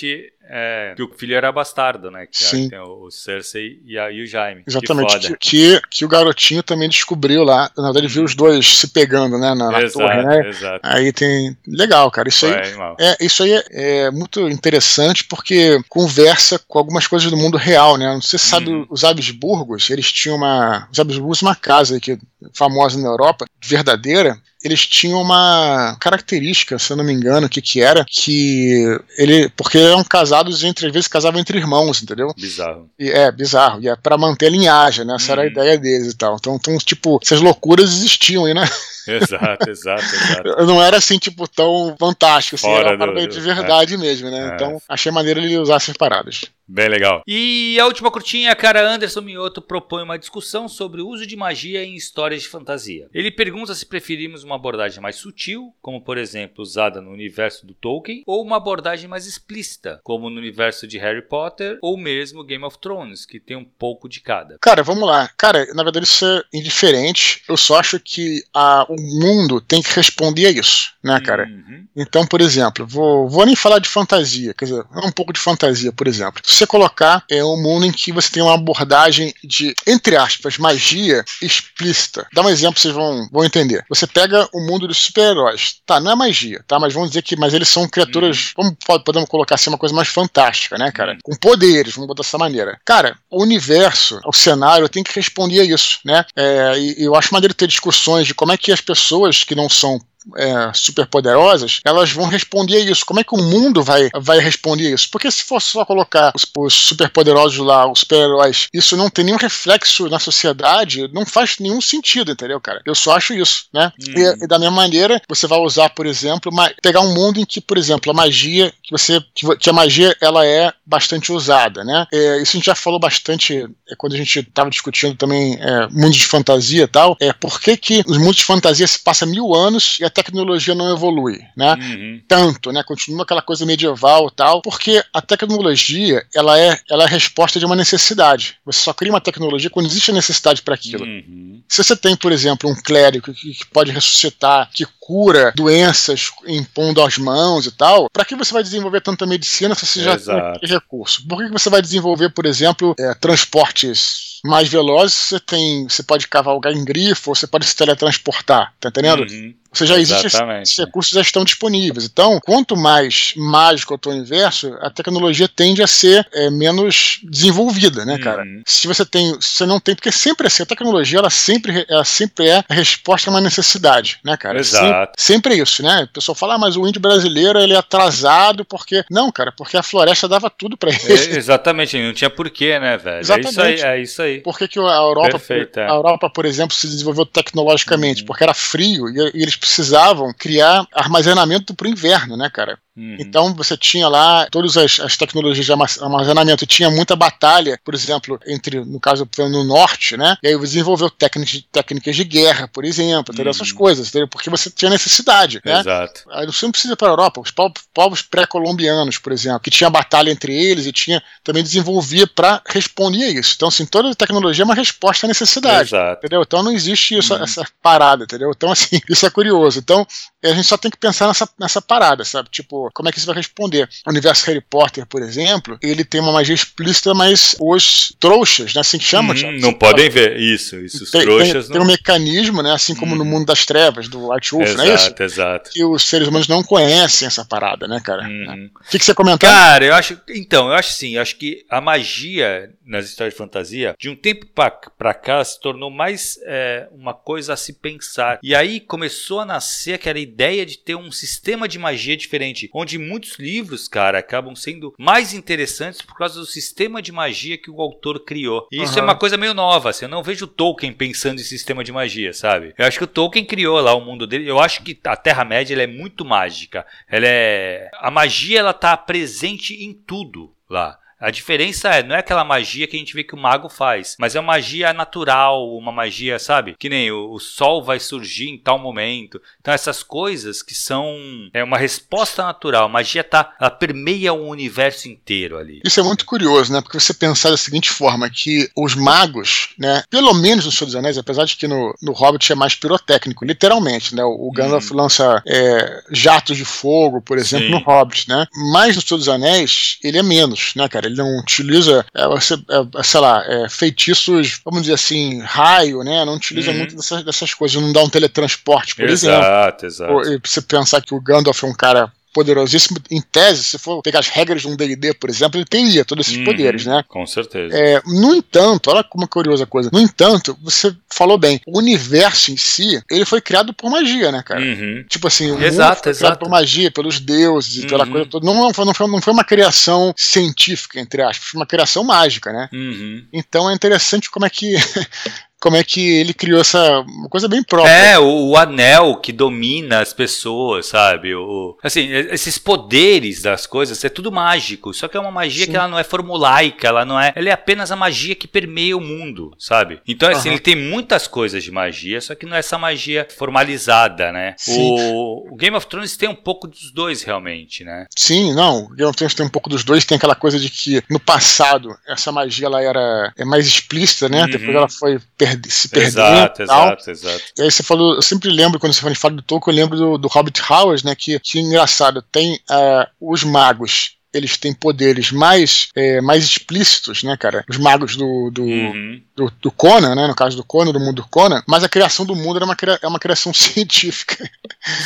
[0.51, 2.27] é, que o filho era bastardo, né?
[2.27, 2.71] Que Sim.
[2.71, 4.38] tem o Cersei e, a, e o Jaime.
[4.66, 5.18] Exatamente.
[5.18, 7.70] Que, que, que, o garotinho também descobriu lá.
[7.76, 9.55] Na verdade, ele viu os dois se pegando, né?
[9.55, 10.49] Na, na exato, torre, né?
[10.49, 10.80] Exato.
[10.82, 11.57] Aí tem.
[11.66, 12.28] Legal, cara.
[12.28, 12.53] Isso aí,
[12.99, 17.97] é, isso aí é, é, muito interessante porque conversa com algumas coisas do mundo real,
[17.97, 18.18] né?
[18.22, 18.86] Você sabe, hum.
[18.91, 20.89] os Habsburgos, eles tinham uma.
[20.91, 22.18] Os Habsburgos, uma casa que
[22.53, 27.63] famosa na Europa, verdadeira, eles tinham uma característica, se eu não me engano, o que
[27.63, 32.33] que era, que ele, porque eram casados entre, às vezes casavam entre irmãos, entendeu?
[32.37, 32.91] Bizarro.
[32.99, 35.51] E, é, bizarro, e é pra manter a linhagem, né, essa era a uhum.
[35.51, 38.69] ideia deles e tal, então, então, tipo, essas loucuras existiam aí, né?
[39.09, 40.67] Exato, exato, exato.
[40.67, 43.99] Não era assim, tipo, tão fantástico, assim, Fora era uma parada de verdade é.
[43.99, 44.55] mesmo, né, é.
[44.55, 46.43] então achei maneiro ele usar essas paradas.
[46.71, 47.23] Bem legal.
[47.27, 51.83] E a última curtinha, cara, Anderson Mioto propõe uma discussão sobre o uso de magia
[51.83, 53.09] em histórias de fantasia.
[53.15, 57.73] Ele pergunta se preferimos uma abordagem mais sutil, como por exemplo usada no universo do
[57.73, 62.65] Tolkien, ou uma abordagem mais explícita, como no universo de Harry Potter ou mesmo Game
[62.65, 64.59] of Thrones, que tem um pouco de cada.
[64.61, 65.31] Cara, vamos lá.
[65.39, 67.43] Cara, na verdade isso é indiferente.
[67.49, 71.45] Eu só acho que a, o mundo tem que responder a isso, né, cara?
[71.45, 71.87] Uhum.
[71.97, 75.93] Então, por exemplo, vou, vou nem falar de fantasia, quer dizer, um pouco de fantasia,
[75.93, 80.17] por exemplo você colocar é um mundo em que você tem uma abordagem de, entre
[80.17, 82.27] aspas, magia explícita.
[82.33, 83.85] Dá um exemplo, vocês vão, vão entender.
[83.89, 85.77] Você pega o mundo dos super-heróis.
[85.87, 86.79] Tá, não é magia, tá?
[86.79, 88.75] Mas vamos dizer que mas eles são criaturas, uhum.
[88.87, 91.13] como podemos colocar assim, uma coisa mais fantástica, né, cara?
[91.13, 91.19] Uhum.
[91.23, 92.79] Com poderes, vamos botar dessa maneira.
[92.85, 96.25] Cara, o universo, o cenário tem que responder a isso, né?
[96.35, 99.68] É, e eu acho maneiro ter discussões de como é que as pessoas que não
[99.68, 100.01] são
[100.37, 103.07] é, super poderosas, elas vão responder a isso.
[103.07, 105.09] Como é que o mundo vai, vai responder a isso?
[105.11, 109.24] Porque se fosse só colocar os, os super poderosos lá, os super-heróis, isso não tem
[109.24, 112.81] nenhum reflexo na sociedade, não faz nenhum sentido, entendeu, cara?
[112.85, 113.93] Eu só acho isso, né?
[114.01, 114.12] Hum.
[114.16, 116.53] E, e, da mesma maneira, você vai usar, por exemplo,
[116.83, 120.16] pegar um mundo em que, por exemplo, a magia, que você que, que a magia
[120.20, 122.07] ela é bastante usada, né?
[122.12, 125.89] É, isso a gente já falou bastante é, quando a gente estava discutindo também é,
[125.91, 127.16] mundos de fantasia e tal.
[127.20, 130.75] É por que, que os mundos de fantasia se passam mil anos e a tecnologia
[130.75, 131.75] não evolui, né?
[131.75, 132.21] Uhum.
[132.27, 132.83] Tanto, né?
[132.83, 137.59] Continua aquela coisa medieval e tal, porque a tecnologia ela é, ela é a resposta
[137.59, 138.57] de uma necessidade.
[138.64, 141.05] Você só cria uma tecnologia quando existe a necessidade para aquilo.
[141.05, 141.62] Uhum.
[141.69, 147.03] Se você tem, por exemplo, um clérigo que, que pode ressuscitar, que cura doenças impondo
[147.03, 150.61] as mãos e tal, para que você vai desenvolver tanta medicina se você já Exato.
[150.61, 151.27] tem recurso?
[151.27, 155.14] Por que você vai desenvolver, por exemplo, é, transportes mais velozes?
[155.14, 159.23] Você tem, você pode cavalgar em grifo, você pode se teletransportar, tá entendendo?
[159.23, 159.55] Uhum.
[159.79, 160.26] Você já existe,
[160.62, 162.05] esses recursos já estão disponíveis.
[162.05, 167.20] Então, quanto mais mágico é o teu universo, a tecnologia tende a ser é, menos
[167.22, 168.43] desenvolvida, né, cara?
[168.43, 168.62] Uhum.
[168.66, 172.05] Se você tem, se você não tem, porque sempre assim, a tecnologia ela sempre, ela
[172.05, 174.59] sempre é a resposta a uma necessidade, né, cara?
[174.59, 175.12] Exato.
[175.16, 176.03] Sempre, sempre é isso, né?
[176.05, 179.76] O pessoal fala, ah, mas o índio brasileiro ele é atrasado porque não, cara, porque
[179.76, 180.99] a floresta dava tudo para ele.
[181.12, 183.20] É, exatamente, não tinha porquê, né, velho?
[183.20, 183.61] Exatamente.
[183.61, 183.99] É isso aí.
[183.99, 184.41] É isso aí.
[184.41, 185.87] Por que, que a Europa, Perfeito, é.
[185.87, 188.22] a Europa, por exemplo, se desenvolveu tecnologicamente?
[188.22, 188.26] Uhum.
[188.26, 192.79] Porque era frio e, e eles precisavam criar armazenamento para o inverno, né, cara?
[192.99, 193.17] Uhum.
[193.21, 198.41] Então você tinha lá todas as, as, tecnologias de armazenamento, tinha muita batalha, por exemplo,
[198.45, 200.37] entre, no caso, no norte, né?
[200.43, 203.49] E aí você desenvolveu técnicas, técnicas de guerra, por exemplo, uhum.
[203.49, 204.27] essas coisas, entendeu?
[204.27, 205.61] porque você tinha necessidade.
[205.65, 205.79] Né?
[205.79, 206.25] Exato.
[206.31, 209.71] Aí você não precisa ir para a Europa, os povos, povos pré-colombianos, por exemplo, que
[209.71, 213.55] tinha batalha entre eles e tinha também desenvolvia para responder a isso.
[213.55, 215.91] Então, assim, toda tecnologia é uma resposta à necessidade.
[215.91, 216.19] Exato.
[216.19, 216.43] Entendeu?
[216.43, 217.45] Então não existe isso, uhum.
[217.45, 218.51] essa parada, entendeu?
[218.51, 219.79] Então, assim, isso é curioso.
[219.79, 220.05] Então,
[220.45, 222.49] a gente só tem que pensar nessa, nessa parada, sabe?
[222.51, 223.89] Tipo, como é que você vai responder?
[224.07, 228.80] O universo Harry Potter, por exemplo, ele tem uma magia explícita, mas os trouxas, né,
[228.80, 231.80] assim que chama, hum, Não podem ver, isso, isso, os tem, trouxas tem, não...
[231.80, 233.18] tem um mecanismo, né, assim como hum.
[233.18, 235.14] no mundo das trevas, do White Wolf, exato, não é isso?
[235.18, 238.22] Exato, Que os seres humanos não conhecem essa parada, né, cara?
[238.22, 238.70] Uhum.
[238.74, 239.49] O que, que você comentou?
[239.49, 243.39] Cara, eu acho, então, eu acho assim, eu acho que a magia nas histórias de
[243.39, 248.39] fantasia, de um tempo para cá, se tornou mais é, uma coisa a se pensar.
[248.43, 252.99] E aí começou a nascer aquela ideia de ter um sistema de magia diferente, onde
[252.99, 257.81] muitos livros, cara, acabam sendo mais interessantes por causa do sistema de magia que o
[257.81, 258.66] autor criou.
[258.70, 259.01] E isso uhum.
[259.01, 262.33] é uma coisa meio nova, assim, eu não vejo Tolkien pensando em sistema de magia,
[262.33, 262.74] sabe?
[262.79, 264.49] Eu acho que o Tolkien criou lá o mundo dele.
[264.49, 266.87] Eu acho que a Terra-média é muito mágica.
[267.09, 270.99] Ela é a magia ela tá presente em tudo lá.
[271.21, 274.16] A diferença é, não é aquela magia que a gente vê que o mago faz,
[274.19, 276.75] mas é uma magia natural, uma magia, sabe?
[276.79, 279.41] Que nem o, o sol vai surgir em tal momento.
[279.61, 281.16] Então essas coisas que são
[281.53, 282.87] é uma resposta natural.
[282.87, 285.81] A magia tá, ela permeia o universo inteiro ali.
[285.85, 286.81] Isso é muito curioso, né?
[286.81, 290.03] Porque você pensar da seguinte forma, que os magos, né?
[290.09, 293.45] Pelo menos no Senhor dos Anéis, apesar de que no, no Hobbit é mais pirotécnico,
[293.45, 294.25] literalmente, né?
[294.25, 294.97] O, o Gandalf hum.
[294.97, 297.73] lança é, jatos de fogo, por exemplo, Sim.
[297.73, 298.47] no Hobbit, né?
[298.73, 301.08] Mas no Senhor dos Anéis, ele é menos, né, cara?
[301.09, 306.25] Ele não utiliza, é, você, é, sei lá, é, feitiços, vamos dizer assim, raio, né?
[306.25, 306.79] Não utiliza uhum.
[306.79, 309.47] muito dessas, dessas coisas, não dá um teletransporte, por exato, exemplo.
[309.47, 310.33] Exato, exato.
[310.33, 313.01] E você pensar que o Gandalf é um cara poderosíssimo.
[313.11, 316.28] Em tese, se for pegar as regras de um D&D, por exemplo, ele teria todos
[316.28, 317.05] esses uhum, poderes, né?
[317.09, 317.76] Com certeza.
[317.76, 319.91] É, no entanto, olha como é curiosa a coisa.
[319.93, 324.41] No entanto, você falou bem, o universo em si, ele foi criado por magia, né,
[324.45, 324.61] cara?
[324.61, 325.05] Uhum.
[325.09, 326.18] Tipo assim, o exato, mundo foi exato.
[326.18, 328.12] criado por magia, pelos deuses e pela uhum.
[328.12, 328.47] coisa toda.
[328.47, 332.05] Não, não, foi, não, foi, não foi uma criação científica, entre aspas, foi uma criação
[332.05, 332.68] mágica, né?
[332.72, 333.24] Uhum.
[333.32, 334.76] Então é interessante como é que
[335.61, 337.91] como é que ele criou essa uma coisa bem própria.
[337.91, 341.35] É, o, o, anel que domina as pessoas, sabe?
[341.35, 344.95] O, assim, esses poderes das coisas, é tudo mágico.
[344.95, 345.71] Só que é uma magia Sim.
[345.71, 347.33] que ela não é formulaica, ela não é.
[347.35, 350.01] Ela é apenas a magia que permeia o mundo, sabe?
[350.07, 350.55] Então, assim, uhum.
[350.55, 354.55] ele tem muitas coisas de magia, só que não é essa magia formalizada, né?
[354.69, 358.07] O, o, Game of Thrones tem um pouco dos dois, realmente, né?
[358.17, 358.85] Sim, não.
[358.85, 361.19] O Game of Thrones tem um pouco dos dois, tem aquela coisa de que no
[361.19, 364.43] passado essa magia ela era é mais explícita, né?
[364.43, 364.51] Uhum.
[364.51, 365.19] Depois ela foi
[365.49, 366.09] perde, se perdendo.
[366.09, 367.45] Exato, exato, exato.
[367.57, 370.19] E aí você falou, eu sempre lembro, quando você fala do Tolkien, eu lembro do,
[370.19, 371.15] do Hobbit Howard, né?
[371.15, 377.37] Que, que engraçado, tem uh, os magos eles têm poderes mais, é, mais explícitos, né,
[377.37, 377.64] cara?
[377.68, 379.22] Os magos do, do, uhum.
[379.35, 380.26] do, do, Conan, né?
[380.26, 382.76] No caso do Conan, do mundo do Conan, mas a criação do mundo era uma,
[383.03, 384.49] é uma criação científica.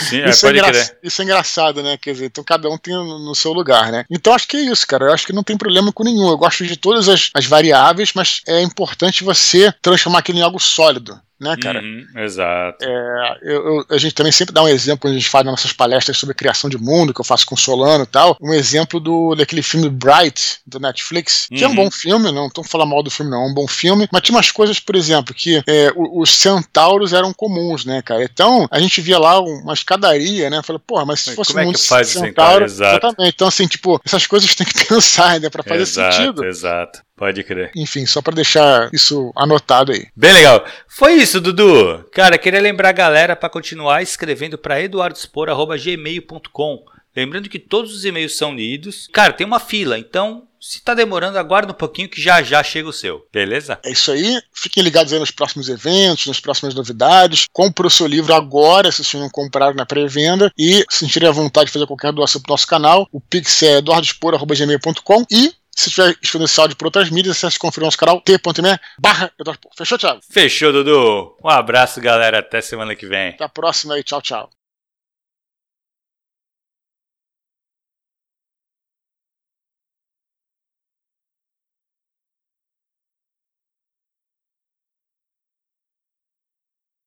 [0.08, 0.98] Sim, isso, é, é engra...
[1.02, 1.96] isso é engraçado, né?
[1.96, 4.04] Quer dizer, então cada um tem no, no, seu lugar, né?
[4.10, 5.06] Então acho que é isso, cara.
[5.06, 6.28] Eu acho que não tem problema com nenhum.
[6.28, 10.58] Eu gosto de todas as, as variáveis, mas é importante você transformar aquilo em algo
[10.58, 11.80] sólido né, cara?
[11.80, 12.84] Uhum, exato.
[12.84, 15.53] É, eu, eu, a gente também sempre dá um exemplo quando a gente faz nas
[15.53, 19.01] nossas palestras sobre criação de mundo, que eu faço com Solano e tal, um exemplo
[19.01, 21.62] do, daquele filme Bright, do Netflix, que uhum.
[21.62, 21.76] é um uhum.
[21.76, 24.36] bom filme, não estou falando mal do filme, não, é um bom filme, mas tinha
[24.36, 28.22] umas coisas, por exemplo, que é, os centauros eram comuns, né, cara?
[28.22, 30.62] Então, a gente via lá uma escadaria, né?
[30.62, 33.07] Falei, porra, mas se fosse Como um é que faz centauro, exato.
[33.07, 33.34] exatamente.
[33.34, 36.45] Então, assim, tipo, essas coisas tem que pensar, né, pra fazer exato, sentido.
[36.45, 37.03] Exato.
[37.16, 37.70] Pode crer.
[37.76, 40.08] Enfim, só para deixar isso anotado aí.
[40.16, 40.64] Bem legal.
[40.88, 42.04] Foi isso, Dudu.
[42.12, 46.84] Cara, queria lembrar a galera para continuar escrevendo para eduardospor@gmail.com.
[47.14, 49.08] Lembrando que todos os e-mails são lidos.
[49.12, 52.88] Cara, tem uma fila, então se tá demorando, aguarda um pouquinho que já já chega
[52.88, 53.80] o seu, beleza?
[53.84, 54.40] É isso aí.
[54.54, 57.46] Fiquem ligados aí nos próximos eventos, nas próximas novidades.
[57.52, 60.52] Compre o seu livro agora, se vocês não compraram na pré-venda.
[60.56, 63.78] E se sentirem a vontade de fazer qualquer doação pro nosso canal, o pix é
[63.78, 69.32] eduardospor.gmail.com e se tiver esse áudio por outras mídias, acesse conferir nosso canal t.me barra
[69.76, 70.20] Fechou, Thiago?
[70.30, 71.36] Fechou, Dudu.
[71.42, 72.38] Um abraço, galera.
[72.40, 73.30] Até semana que vem.
[73.30, 74.02] Até a próxima aí.
[74.02, 74.61] Tchau, tchau.